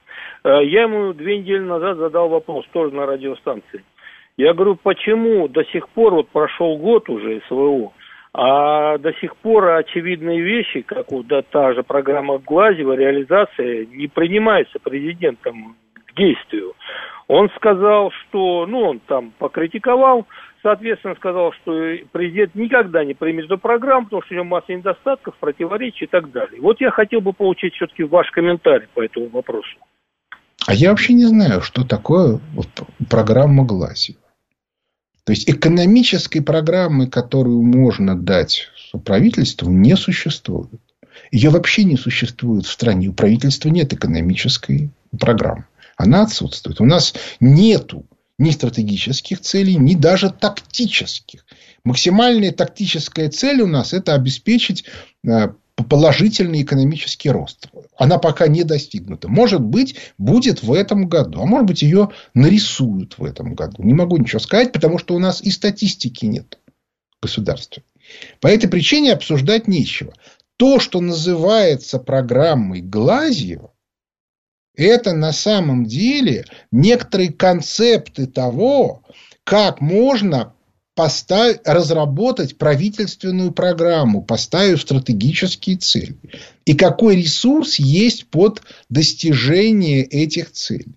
Я 0.44 0.82
ему 0.82 1.12
две 1.12 1.38
недели 1.38 1.60
назад 1.60 1.98
задал 1.98 2.28
вопрос, 2.28 2.66
тоже 2.72 2.94
на 2.94 3.06
радиостанции. 3.06 3.84
Я 4.36 4.54
говорю, 4.54 4.76
почему 4.76 5.48
до 5.48 5.64
сих 5.64 5.88
пор, 5.90 6.14
вот 6.14 6.28
прошел 6.28 6.78
год 6.78 7.10
уже 7.10 7.42
СВО, 7.48 7.92
а 8.32 8.96
до 8.98 9.12
сих 9.14 9.36
пор 9.36 9.68
очевидные 9.70 10.40
вещи, 10.40 10.82
как 10.82 11.10
вот 11.10 11.26
та 11.50 11.74
же 11.74 11.82
программа 11.82 12.38
Глазева, 12.38 12.94
реализация, 12.94 13.86
не 13.86 14.06
принимается 14.06 14.78
президентом 14.78 15.76
к 16.06 16.14
действию. 16.16 16.74
Он 17.26 17.50
сказал, 17.56 18.10
что, 18.12 18.66
ну, 18.66 18.80
он 18.80 19.00
там 19.00 19.32
покритиковал, 19.38 20.26
соответственно, 20.62 21.14
сказал, 21.16 21.52
что 21.52 21.96
президент 22.12 22.54
никогда 22.54 23.04
не 23.04 23.14
примет 23.14 23.46
эту 23.46 23.58
программу, 23.58 24.06
потому 24.06 24.22
что 24.22 24.34
у 24.34 24.36
него 24.36 24.44
масса 24.44 24.72
недостатков, 24.72 25.36
противоречий 25.38 26.06
и 26.06 26.08
так 26.08 26.30
далее. 26.30 26.60
Вот 26.60 26.80
я 26.80 26.90
хотел 26.90 27.20
бы 27.20 27.32
получить 27.32 27.74
все-таки 27.74 28.04
ваш 28.04 28.30
комментарий 28.30 28.88
по 28.94 29.04
этому 29.04 29.28
вопросу. 29.28 29.76
А 30.70 30.74
я 30.74 30.90
вообще 30.90 31.14
не 31.14 31.26
знаю, 31.26 31.62
что 31.62 31.82
такое 31.82 32.40
программа 33.08 33.64
Глазева. 33.64 34.20
То 35.24 35.32
есть 35.32 35.50
экономической 35.50 36.38
программы, 36.38 37.08
которую 37.08 37.60
можно 37.62 38.16
дать 38.16 38.68
правительству, 39.04 39.68
не 39.68 39.96
существует. 39.96 40.80
Ее 41.32 41.50
вообще 41.50 41.82
не 41.82 41.96
существует 41.96 42.66
в 42.66 42.70
стране. 42.70 43.08
У 43.08 43.12
правительства 43.12 43.68
нет 43.68 43.92
экономической 43.92 44.90
программы. 45.18 45.64
Она 45.96 46.22
отсутствует. 46.22 46.80
У 46.80 46.84
нас 46.84 47.14
нету 47.40 48.06
ни 48.38 48.52
стратегических 48.52 49.40
целей, 49.40 49.74
ни 49.74 49.96
даже 49.96 50.30
тактических. 50.30 51.46
Максимальная 51.82 52.52
тактическая 52.52 53.28
цель 53.28 53.62
у 53.62 53.66
нас– 53.66 53.92
это 53.92 54.14
обеспечить 54.14 54.84
э, 55.26 55.48
положительный 55.84 56.62
экономический 56.62 57.30
рост. 57.30 57.68
Она 57.96 58.18
пока 58.18 58.48
не 58.48 58.64
достигнута. 58.64 59.28
Может 59.28 59.60
быть, 59.60 59.96
будет 60.18 60.62
в 60.62 60.72
этом 60.72 61.08
году. 61.08 61.40
А 61.40 61.46
может 61.46 61.66
быть, 61.66 61.82
ее 61.82 62.10
нарисуют 62.34 63.18
в 63.18 63.24
этом 63.24 63.54
году. 63.54 63.82
Не 63.82 63.94
могу 63.94 64.16
ничего 64.16 64.40
сказать, 64.40 64.72
потому 64.72 64.98
что 64.98 65.14
у 65.14 65.18
нас 65.18 65.42
и 65.42 65.50
статистики 65.50 66.26
нет 66.26 66.58
государства. 67.22 67.82
По 68.40 68.48
этой 68.48 68.68
причине 68.68 69.12
обсуждать 69.12 69.68
нечего. 69.68 70.12
То, 70.56 70.78
что 70.80 71.00
называется 71.00 71.98
программой 71.98 72.82
Глазьева, 72.82 73.72
это 74.74 75.12
на 75.12 75.32
самом 75.32 75.84
деле 75.84 76.44
некоторые 76.70 77.32
концепты 77.32 78.26
того, 78.26 79.02
как 79.44 79.80
можно 79.80 80.54
поставить, 81.00 81.60
разработать 81.64 82.58
правительственную 82.58 83.52
программу, 83.52 84.22
поставив 84.22 84.82
стратегические 84.82 85.78
цели. 85.78 86.18
И 86.66 86.74
какой 86.74 87.16
ресурс 87.16 87.78
есть 87.78 88.26
под 88.26 88.60
достижение 88.90 90.04
этих 90.04 90.52
целей. 90.52 90.94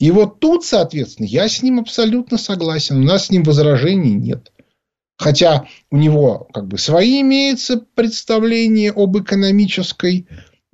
И 0.00 0.10
вот 0.10 0.40
тут, 0.40 0.64
соответственно, 0.64 1.26
я 1.26 1.46
с 1.46 1.62
ним 1.62 1.78
абсолютно 1.78 2.38
согласен. 2.38 3.02
У 3.02 3.04
нас 3.04 3.26
с 3.26 3.30
ним 3.30 3.42
возражений 3.42 4.14
нет. 4.14 4.50
Хотя 5.18 5.66
у 5.90 5.98
него 5.98 6.48
как 6.54 6.68
бы 6.68 6.78
свои 6.78 7.20
имеются 7.20 7.76
представления 7.94 8.92
об 8.92 9.18
экономической, 9.18 10.26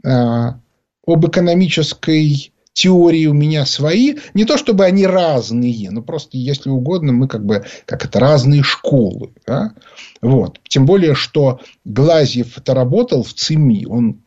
э, 0.05 0.11
об 0.11 1.27
экономической 1.27 2.54
теории 2.75 3.27
у 3.27 3.33
меня 3.33 3.65
свои. 3.65 4.17
Не 4.35 4.45
то, 4.45 4.59
чтобы 4.59 4.85
они 4.85 5.07
разные, 5.07 5.91
но 5.91 6.03
просто, 6.03 6.37
если 6.37 6.69
угодно, 6.69 7.13
мы 7.13 7.29
как 7.29 7.47
бы, 7.47 7.65
как 7.87 8.05
это, 8.05 8.21
разные 8.21 8.63
школы. 8.63 9.33
Да? 9.47 9.75
Вот. 10.21 10.61
Тем 10.69 10.85
более, 10.85 11.15
что 11.15 11.61
Глазьев 11.85 12.59
это 12.59 12.75
работал 12.75 13.23
в 13.23 13.33
ЦИМИ. 13.33 13.87
Он 13.87 14.23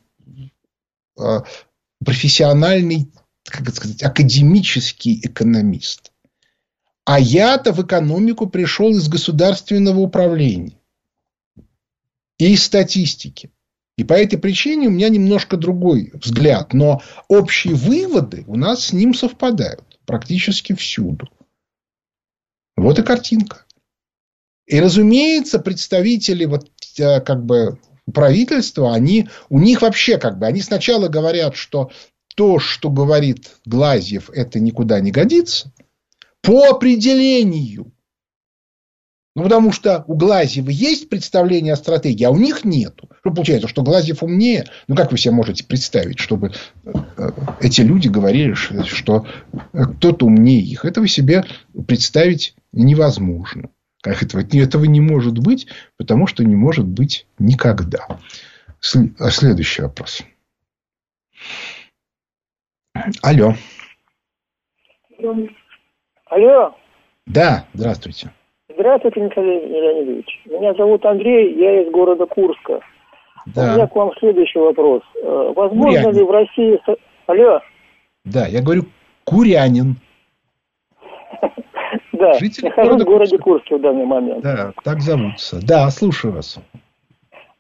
э, 1.20 1.42
профессиональный, 2.04 3.12
как 3.44 3.62
это 3.64 3.76
сказать, 3.76 4.02
академический 4.02 5.20
экономист. 5.22 6.12
А 7.06 7.20
я-то 7.20 7.74
в 7.74 7.86
экономику 7.86 8.48
пришел 8.48 8.92
из 8.92 9.08
государственного 9.08 10.00
управления 10.00 10.78
и 12.38 12.54
из 12.54 12.64
статистики. 12.64 13.52
И 13.98 14.04
по 14.04 14.14
этой 14.14 14.38
причине 14.38 14.88
у 14.88 14.92
меня 14.92 15.10
немножко 15.10 15.58
другой 15.58 16.12
взгляд. 16.14 16.74
Но 16.74 17.02
общие 17.28 17.74
выводы 17.74 18.44
у 18.48 18.56
нас 18.56 18.86
с 18.86 18.94
ним 18.94 19.14
совпадают 19.14 20.00
практически 20.06 20.74
всюду. 20.74 21.28
Вот 22.76 23.00
и 23.00 23.04
картинка. 23.04 23.66
И, 24.68 24.80
разумеется, 24.80 25.60
представители 25.60 26.46
вот, 26.46 26.70
э, 27.00 27.22
как 27.22 27.44
бы, 27.44 27.80
правительства, 28.14 28.94
они, 28.94 29.30
у 29.50 29.60
них 29.60 29.82
вообще 29.82 30.18
как 30.18 30.38
бы, 30.38 30.46
они 30.46 30.62
сначала 30.62 31.08
говорят, 31.08 31.56
что 31.56 31.90
то, 32.36 32.60
что 32.60 32.90
говорит 32.90 33.56
Глазьев, 33.66 34.30
это 34.30 34.60
никуда 34.60 35.00
не 35.00 35.12
годится– 35.12 35.74
по 36.48 36.70
определению. 36.70 37.92
Ну, 39.38 39.44
потому 39.44 39.72
что 39.72 40.04
у 40.08 40.16
Глазьева 40.16 40.72
есть 40.72 41.10
представление 41.10 41.74
о 41.74 41.76
стратегии, 41.76 42.24
а 42.24 42.32
у 42.32 42.38
них 42.38 42.66
нету. 42.66 43.08
Что 43.20 43.30
получается, 43.30 43.68
что 43.68 43.84
Глазьев 43.84 44.24
умнее? 44.24 44.66
Ну, 44.88 44.96
как 44.96 45.12
вы 45.12 45.20
себе 45.20 45.32
можете 45.36 45.64
представить, 45.64 46.18
чтобы 46.18 46.54
э, 46.84 46.92
эти 47.62 47.82
люди 47.82 48.08
говорили, 48.08 48.56
что 48.56 49.28
кто-то 49.72 50.26
умнее 50.26 50.62
их? 50.62 50.86
Этого 50.86 51.08
себе 51.08 51.46
представить 51.88 52.56
невозможно. 52.72 53.70
Как 54.02 54.24
этого, 54.24 54.42
этого 54.42 54.86
не 54.86 55.02
может 55.02 55.38
быть, 55.38 55.68
потому 55.98 56.26
что 56.26 56.44
не 56.44 56.56
может 56.56 56.88
быть 56.88 57.28
никогда. 57.38 58.08
А 59.20 59.30
следующий 59.30 59.84
вопрос. 59.84 60.24
Алло. 63.22 63.54
Алло. 66.26 66.76
Да, 67.28 67.68
здравствуйте. 67.76 68.32
Здравствуйте, 68.80 69.22
Михаил 69.22 69.48
Леонидович. 69.48 70.42
Меня 70.46 70.72
зовут 70.76 71.04
Андрей, 71.04 71.56
я 71.56 71.82
из 71.82 71.92
города 71.92 72.28
Курска. 72.28 72.80
Да. 73.48 73.72
У 73.72 73.76
меня 73.76 73.88
к 73.88 73.96
вам 73.96 74.12
следующий 74.20 74.60
вопрос. 74.60 75.02
Э, 75.24 75.54
возможно 75.56 76.04
Курянин. 76.04 76.18
ли 76.18 76.24
в 76.24 76.32
России... 76.32 76.80
Алло. 77.26 77.60
Да, 78.24 78.46
я 78.46 78.62
говорю 78.62 78.84
курянин. 79.24 79.96
Да, 82.12 82.34
нахожусь 82.64 83.04
в 83.04 83.06
городе 83.06 83.38
Курске 83.38 83.78
в 83.78 83.82
данный 83.82 84.06
момент. 84.06 84.42
Да, 84.42 84.74
так 84.84 85.02
зовутся. 85.02 85.60
Да, 85.66 85.90
слушаю 85.92 86.34
вас. 86.34 86.60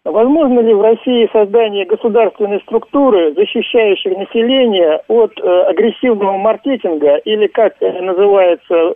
Возможно 0.03 0.59
ли 0.61 0.74
в 0.74 0.82
России 0.82 1.30
создание 1.32 1.86
государственной 1.86 2.59
структуры, 2.61 3.34
защищающей 3.36 4.15
население 4.18 5.01
от 5.07 5.32
э, 5.39 5.61
агрессивного 5.70 6.38
маркетинга 6.38 7.18
или, 7.18 7.45
как 7.47 7.80
называется 7.82 8.95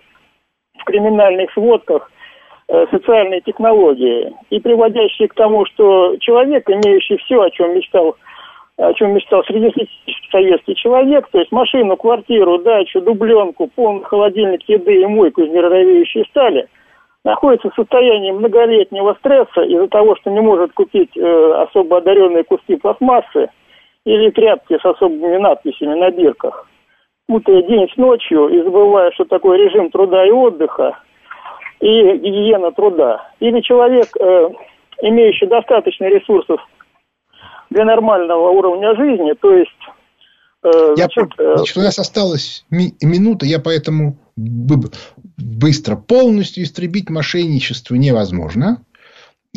в 0.77 0.83
криминальных 0.85 1.51
сводках, 1.53 2.11
э, 2.67 2.85
социальные 2.91 3.41
технологии, 3.41 4.33
и 4.49 4.59
приводящие 4.59 5.27
к 5.27 5.33
тому, 5.33 5.65
что 5.65 6.15
человек, 6.17 6.69
имеющий 6.69 7.17
все, 7.17 7.41
о 7.41 7.49
чем 7.49 7.75
мечтал 7.75 8.15
о 8.77 8.93
чем 8.93 9.13
мечтал 9.13 9.43
среднестатистический 9.43 10.29
советский 10.31 10.75
человек, 10.75 11.27
то 11.31 11.37
есть 11.37 11.51
машину, 11.51 11.97
квартиру, 11.97 12.57
дачу, 12.57 12.99
дубленку, 13.01 13.67
полный 13.67 14.03
холодильник 14.03 14.67
еды 14.67 15.01
и 15.01 15.05
мойку 15.05 15.41
из 15.43 15.51
нержавеющей 15.51 16.25
стали– 16.29 16.67
находится 17.23 17.69
в 17.69 17.75
состоянии 17.75 18.31
многолетнего 18.31 19.15
стресса 19.19 19.61
из-за 19.61 19.87
того, 19.87 20.15
что 20.15 20.31
не 20.31 20.41
может 20.41 20.73
купить 20.73 21.15
э, 21.15 21.53
особо 21.67 21.97
одаренные 21.97 22.43
куски 22.43 22.75
пластмассы 22.77 23.49
или 24.05 24.31
тряпки 24.31 24.77
с 24.77 24.85
особыми 24.85 25.37
надписями 25.37 25.93
на 25.93 26.09
бирках, 26.09 26.67
путая 27.27 27.61
день 27.63 27.87
с 27.93 27.97
ночью 27.97 28.47
и 28.49 28.63
забывая, 28.63 29.11
что 29.11 29.25
такое 29.25 29.57
режим 29.57 29.89
труда 29.89 30.25
и 30.25 30.31
отдыха 30.31 30.99
и 31.79 32.17
гигиена 32.17 32.71
труда. 32.71 33.29
Или 33.39 33.61
человек, 33.61 34.09
э, 34.19 34.49
имеющий 35.01 35.47
достаточно 35.47 36.05
ресурсов 36.05 36.59
для 37.69 37.85
нормального 37.85 38.49
уровня 38.49 38.95
жизни, 38.95 39.33
то 39.33 39.53
есть 39.53 39.71
Э, 40.63 40.93
я, 40.95 41.05
значит, 41.05 41.29
значит, 41.37 41.77
у 41.77 41.81
нас 41.81 41.97
осталась 41.97 42.65
ми- 42.69 42.93
минута, 43.01 43.45
я 43.45 43.59
поэтому 43.59 44.17
быстро. 44.35 45.95
Полностью 45.95 46.63
истребить 46.63 47.09
мошенничество 47.09 47.95
невозможно. 47.95 48.83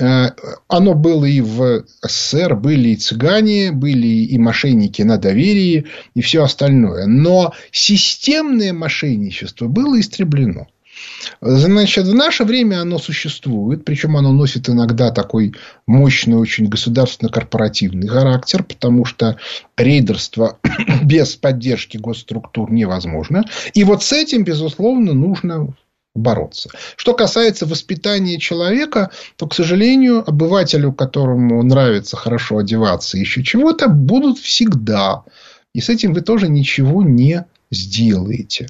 Э, 0.00 0.30
оно 0.66 0.94
было 0.94 1.24
и 1.24 1.40
в 1.40 1.84
СССР, 2.02 2.56
были 2.56 2.90
и 2.90 2.96
цыгане, 2.96 3.70
были 3.70 4.06
и 4.06 4.38
мошенники 4.38 5.02
на 5.02 5.18
доверии, 5.18 5.86
и 6.14 6.20
все 6.20 6.42
остальное. 6.42 7.06
Но 7.06 7.52
системное 7.70 8.72
мошенничество 8.72 9.68
было 9.68 10.00
истреблено. 10.00 10.66
Значит, 11.40 12.06
в 12.06 12.14
наше 12.14 12.44
время 12.44 12.80
оно 12.80 12.98
существует, 12.98 13.84
причем 13.84 14.16
оно 14.16 14.32
носит 14.32 14.68
иногда 14.68 15.10
такой 15.10 15.54
мощный, 15.86 16.34
очень 16.34 16.66
государственно-корпоративный 16.66 18.08
характер, 18.08 18.62
потому 18.62 19.04
что 19.04 19.36
рейдерство 19.76 20.58
без 21.02 21.36
поддержки 21.36 21.96
госструктур 21.98 22.72
невозможно. 22.72 23.44
И 23.74 23.84
вот 23.84 24.02
с 24.02 24.12
этим, 24.12 24.44
безусловно, 24.44 25.12
нужно 25.12 25.74
бороться. 26.14 26.70
Что 26.96 27.14
касается 27.14 27.66
воспитания 27.66 28.38
человека, 28.38 29.10
то, 29.36 29.46
к 29.46 29.54
сожалению, 29.54 30.28
обывателю, 30.28 30.92
которому 30.92 31.62
нравится 31.62 32.16
хорошо 32.16 32.58
одеваться, 32.58 33.18
еще 33.18 33.42
чего-то, 33.42 33.88
будут 33.88 34.38
всегда. 34.38 35.24
И 35.74 35.80
с 35.80 35.88
этим 35.88 36.14
вы 36.14 36.20
тоже 36.20 36.48
ничего 36.48 37.02
не 37.02 37.44
сделаете. 37.74 38.68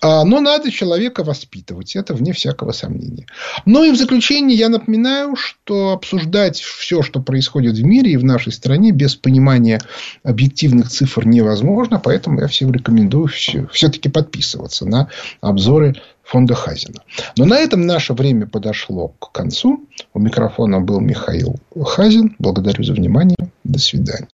А, 0.00 0.24
но 0.24 0.40
надо 0.40 0.70
человека 0.70 1.24
воспитывать. 1.24 1.96
Это 1.96 2.14
вне 2.14 2.32
всякого 2.32 2.72
сомнения. 2.72 3.26
Ну 3.64 3.84
и 3.84 3.90
в 3.90 3.96
заключение 3.96 4.56
я 4.56 4.68
напоминаю, 4.68 5.36
что 5.36 5.92
обсуждать 5.92 6.60
все, 6.60 7.02
что 7.02 7.20
происходит 7.20 7.76
в 7.76 7.84
мире 7.84 8.12
и 8.12 8.16
в 8.16 8.24
нашей 8.24 8.52
стране 8.52 8.92
без 8.92 9.16
понимания 9.16 9.80
объективных 10.22 10.90
цифр 10.90 11.26
невозможно. 11.26 11.98
Поэтому 11.98 12.40
я 12.40 12.46
всем 12.46 12.72
рекомендую 12.72 13.26
все, 13.26 13.66
все-таки 13.72 14.08
подписываться 14.08 14.86
на 14.86 15.08
обзоры 15.40 15.96
фонда 16.26 16.54
Хазина. 16.54 17.02
Но 17.36 17.44
на 17.44 17.58
этом 17.58 17.86
наше 17.86 18.12
время 18.12 18.46
подошло 18.46 19.08
к 19.20 19.32
концу. 19.32 19.86
У 20.12 20.18
микрофона 20.18 20.80
был 20.80 21.00
Михаил 21.00 21.56
Хазин. 21.84 22.34
Благодарю 22.38 22.82
за 22.82 22.92
внимание. 22.92 23.36
До 23.64 23.78
свидания. 23.78 24.28